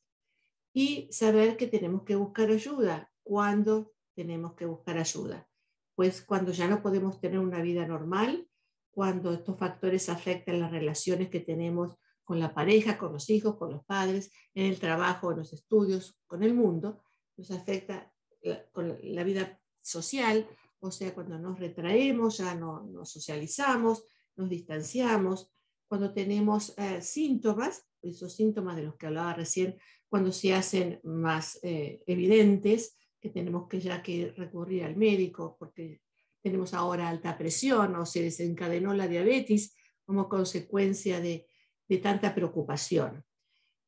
y 0.73 1.09
saber 1.11 1.57
que 1.57 1.67
tenemos 1.67 2.03
que 2.03 2.17
buscar 2.17 2.51
ayuda. 2.51 3.11
¿Cuándo 3.23 3.93
tenemos 4.15 4.55
que 4.55 4.67
buscar 4.67 4.99
ayuda? 4.99 5.49
Pues 5.95 6.23
cuando 6.23 6.53
ya 6.53 6.69
no 6.69 6.83
podemos 6.83 7.21
tener 7.21 7.39
una 7.39 7.63
vida 7.63 7.87
normal, 7.87 8.47
cuando 8.91 9.33
estos 9.33 9.59
factores 9.59 10.09
afectan 10.09 10.61
las 10.61 10.71
relaciones 10.71 11.31
que 11.31 11.41
tenemos 11.41 11.97
con 12.31 12.39
la 12.39 12.55
pareja, 12.55 12.97
con 12.97 13.13
los 13.13 13.29
hijos, 13.29 13.57
con 13.57 13.73
los 13.73 13.85
padres, 13.85 14.31
en 14.55 14.67
el 14.67 14.79
trabajo, 14.79 15.33
en 15.33 15.39
los 15.39 15.53
estudios, 15.53 16.17
con 16.29 16.45
el 16.45 16.55
mundo, 16.55 17.03
nos 17.37 17.51
afecta 17.51 18.15
la, 18.43 18.65
con 18.71 18.97
la 19.03 19.25
vida 19.25 19.61
social, 19.81 20.49
o 20.79 20.93
sea, 20.93 21.13
cuando 21.13 21.41
nos 21.41 21.59
retraemos, 21.59 22.39
ya 22.39 22.55
no 22.55 22.85
nos 22.85 23.11
socializamos, 23.11 24.05
nos 24.37 24.49
distanciamos, 24.49 25.53
cuando 25.89 26.13
tenemos 26.13 26.73
eh, 26.79 27.03
síntomas, 27.03 27.89
esos 28.01 28.33
síntomas 28.33 28.77
de 28.77 28.85
los 28.85 28.95
que 28.95 29.09
hablaba 29.09 29.35
recién, 29.35 29.77
cuando 30.09 30.31
se 30.31 30.55
hacen 30.55 31.01
más 31.03 31.59
eh, 31.65 32.01
evidentes, 32.07 32.97
que 33.21 33.31
tenemos 33.31 33.67
que 33.67 33.81
ya 33.81 34.05
que 34.05 34.31
recurrir 34.37 34.85
al 34.85 34.95
médico 34.95 35.57
porque 35.59 36.01
tenemos 36.41 36.75
ahora 36.75 37.09
alta 37.09 37.37
presión 37.37 37.97
o 37.97 38.07
se 38.07 38.23
desencadenó 38.23 38.95
la 38.95 39.09
diabetes 39.09 39.75
como 40.05 40.29
consecuencia 40.29 41.21
de, 41.21 41.50
de 41.91 41.99
tanta 41.99 42.33
preocupación. 42.37 43.25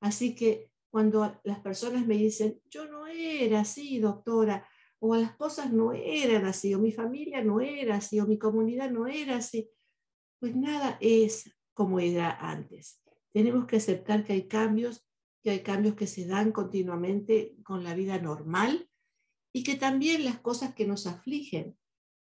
Así 0.00 0.34
que 0.34 0.70
cuando 0.90 1.40
las 1.44 1.60
personas 1.60 2.06
me 2.06 2.16
dicen, 2.16 2.60
yo 2.70 2.86
no 2.86 3.06
era 3.06 3.60
así, 3.60 3.98
doctora, 3.98 4.66
o 5.04 5.16
las 5.16 5.34
cosas 5.34 5.72
no 5.72 5.92
eran 5.92 6.44
así, 6.46 6.72
o 6.74 6.78
mi 6.78 6.92
familia 6.92 7.42
no 7.42 7.60
era 7.60 7.96
así, 7.96 8.20
o 8.20 8.26
mi 8.26 8.38
comunidad 8.38 8.88
no 8.88 9.08
era 9.08 9.38
así. 9.38 9.68
Pues 10.38 10.54
nada 10.54 10.96
es 11.00 11.52
como 11.74 11.98
era 11.98 12.30
antes. 12.30 13.02
Tenemos 13.32 13.66
que 13.66 13.78
aceptar 13.78 14.22
que 14.22 14.34
hay 14.34 14.46
cambios, 14.46 15.04
que 15.42 15.50
hay 15.50 15.62
cambios 15.64 15.96
que 15.96 16.06
se 16.06 16.24
dan 16.24 16.52
continuamente 16.52 17.56
con 17.64 17.82
la 17.82 17.96
vida 17.96 18.20
normal 18.20 18.88
y 19.52 19.64
que 19.64 19.74
también 19.74 20.24
las 20.24 20.38
cosas 20.38 20.72
que 20.72 20.86
nos 20.86 21.08
afligen 21.08 21.76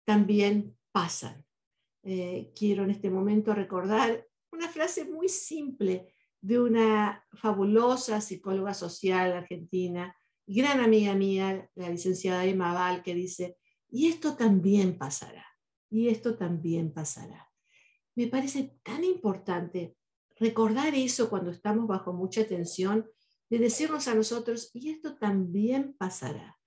también 0.03 0.75
pasan. 0.91 1.45
Eh, 2.01 2.51
quiero 2.55 2.85
en 2.85 2.89
este 2.89 3.11
momento 3.11 3.53
recordar 3.53 4.27
una 4.51 4.67
frase 4.67 5.05
muy 5.05 5.29
simple 5.29 6.11
de 6.41 6.59
una 6.59 7.23
fabulosa 7.33 8.19
psicóloga 8.19 8.73
social 8.73 9.31
argentina, 9.33 10.17
gran 10.45 10.79
amiga 10.79 11.13
mía, 11.15 11.69
la 11.75 11.89
licenciada 11.89 12.45
Emma 12.45 12.73
Val, 12.73 13.03
que 13.03 13.15
dice, 13.15 13.57
y 13.89 14.07
esto 14.07 14.35
también 14.35 14.97
pasará, 14.97 15.45
y 15.89 16.09
esto 16.09 16.35
también 16.35 16.93
pasará. 16.93 17.49
Me 18.15 18.27
parece 18.27 18.79
tan 18.83 19.03
importante 19.03 19.95
recordar 20.37 20.93
eso 20.95 21.29
cuando 21.29 21.51
estamos 21.51 21.87
bajo 21.87 22.13
mucha 22.13 22.45
tensión, 22.47 23.09
de 23.49 23.59
decirnos 23.59 24.07
a 24.07 24.15
nosotros, 24.15 24.71
y 24.73 24.89
esto 24.89 25.15
también 25.15 25.93
pasará. 25.97 26.57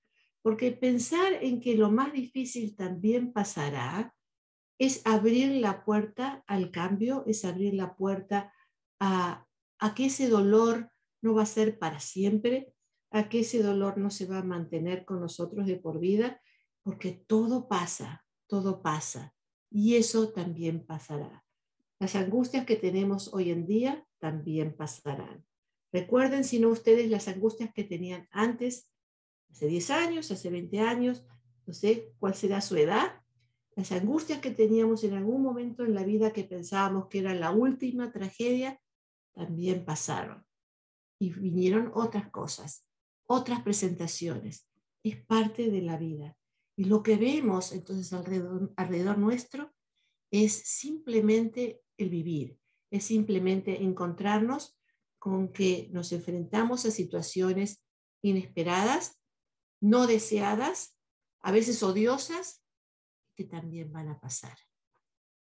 Porque 0.42 0.70
pensar 0.70 1.32
en 1.40 1.60
que 1.60 1.76
lo 1.76 1.90
más 1.90 2.12
difícil 2.12 2.76
también 2.76 3.32
pasará 3.32 4.14
es 4.78 5.02
abrir 5.04 5.50
la 5.60 5.84
puerta 5.84 6.44
al 6.46 6.70
cambio, 6.70 7.24
es 7.26 7.44
abrir 7.44 7.74
la 7.74 7.96
puerta 7.96 8.52
a, 9.00 9.46
que 9.94 10.06
ese 10.06 10.28
dolor 10.28 10.90
no 11.22 11.34
va 11.34 11.42
a 11.42 11.46
ser 11.46 11.78
para 11.78 11.98
siempre, 11.98 12.72
a 13.10 13.28
que 13.28 13.40
ese 13.40 13.62
dolor 13.62 13.98
no 13.98 14.10
se 14.10 14.26
va 14.26 14.38
a 14.38 14.44
mantener 14.44 15.04
con 15.04 15.20
nosotros 15.20 15.66
de 15.66 15.76
por 15.76 15.98
vida, 15.98 16.40
porque 16.82 17.12
todo 17.26 17.68
pasa, 17.68 18.24
todo 18.46 18.82
pasa. 18.82 19.34
Y 19.70 19.96
eso 19.96 20.32
también 20.32 20.84
pasará. 20.84 21.44
Las 21.98 22.14
angustias 22.14 22.66
que 22.66 22.76
tenemos 22.76 23.32
hoy 23.32 23.50
en 23.50 23.66
día 23.66 24.06
también 24.18 24.76
pasarán. 24.76 25.44
Recuerden, 25.92 26.44
si 26.44 26.58
no 26.58 26.68
ustedes, 26.68 27.10
las 27.10 27.28
angustias 27.28 27.72
que 27.72 27.84
tenían 27.84 28.28
antes 28.30 28.90
hace 29.50 29.66
10 29.66 29.90
años, 29.90 30.30
hace 30.30 30.50
20 30.50 30.80
años, 30.80 31.26
no 31.64 31.72
sé 31.72 32.12
cuál 32.18 32.34
será 32.34 32.60
su 32.60 32.76
edad, 32.76 33.22
las 33.76 33.92
angustias 33.92 34.40
que 34.40 34.50
teníamos 34.50 35.04
en 35.04 35.14
algún 35.14 35.42
momento 35.42 35.84
en 35.84 35.94
la 35.94 36.02
vida 36.02 36.32
que 36.32 36.44
pensábamos 36.44 37.08
que 37.08 37.18
era 37.18 37.34
la 37.34 37.50
última 37.50 38.10
tragedia, 38.10 38.80
también 39.32 39.84
pasaron. 39.84 40.44
Y 41.18 41.30
vinieron 41.30 41.90
otras 41.94 42.30
cosas, 42.30 42.86
otras 43.26 43.62
presentaciones. 43.62 44.68
Es 45.02 45.22
parte 45.24 45.70
de 45.70 45.82
la 45.82 45.96
vida. 45.96 46.36
Y 46.76 46.84
lo 46.84 47.02
que 47.02 47.16
vemos 47.16 47.72
entonces 47.72 48.12
alrededor, 48.12 48.72
alrededor 48.76 49.18
nuestro 49.18 49.72
es 50.30 50.52
simplemente 50.52 51.82
el 51.96 52.10
vivir, 52.10 52.58
es 52.90 53.04
simplemente 53.04 53.82
encontrarnos 53.82 54.78
con 55.18 55.52
que 55.52 55.88
nos 55.92 56.12
enfrentamos 56.12 56.84
a 56.84 56.90
situaciones 56.90 57.82
inesperadas 58.22 59.18
no 59.80 60.06
deseadas, 60.06 60.96
a 61.40 61.52
veces 61.52 61.82
odiosas, 61.82 62.62
que 63.36 63.44
también 63.44 63.92
van 63.92 64.08
a 64.08 64.18
pasar. 64.18 64.56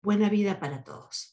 Buena 0.02 0.30
vida 0.30 0.60
para 0.60 0.84
todos. 0.84 1.33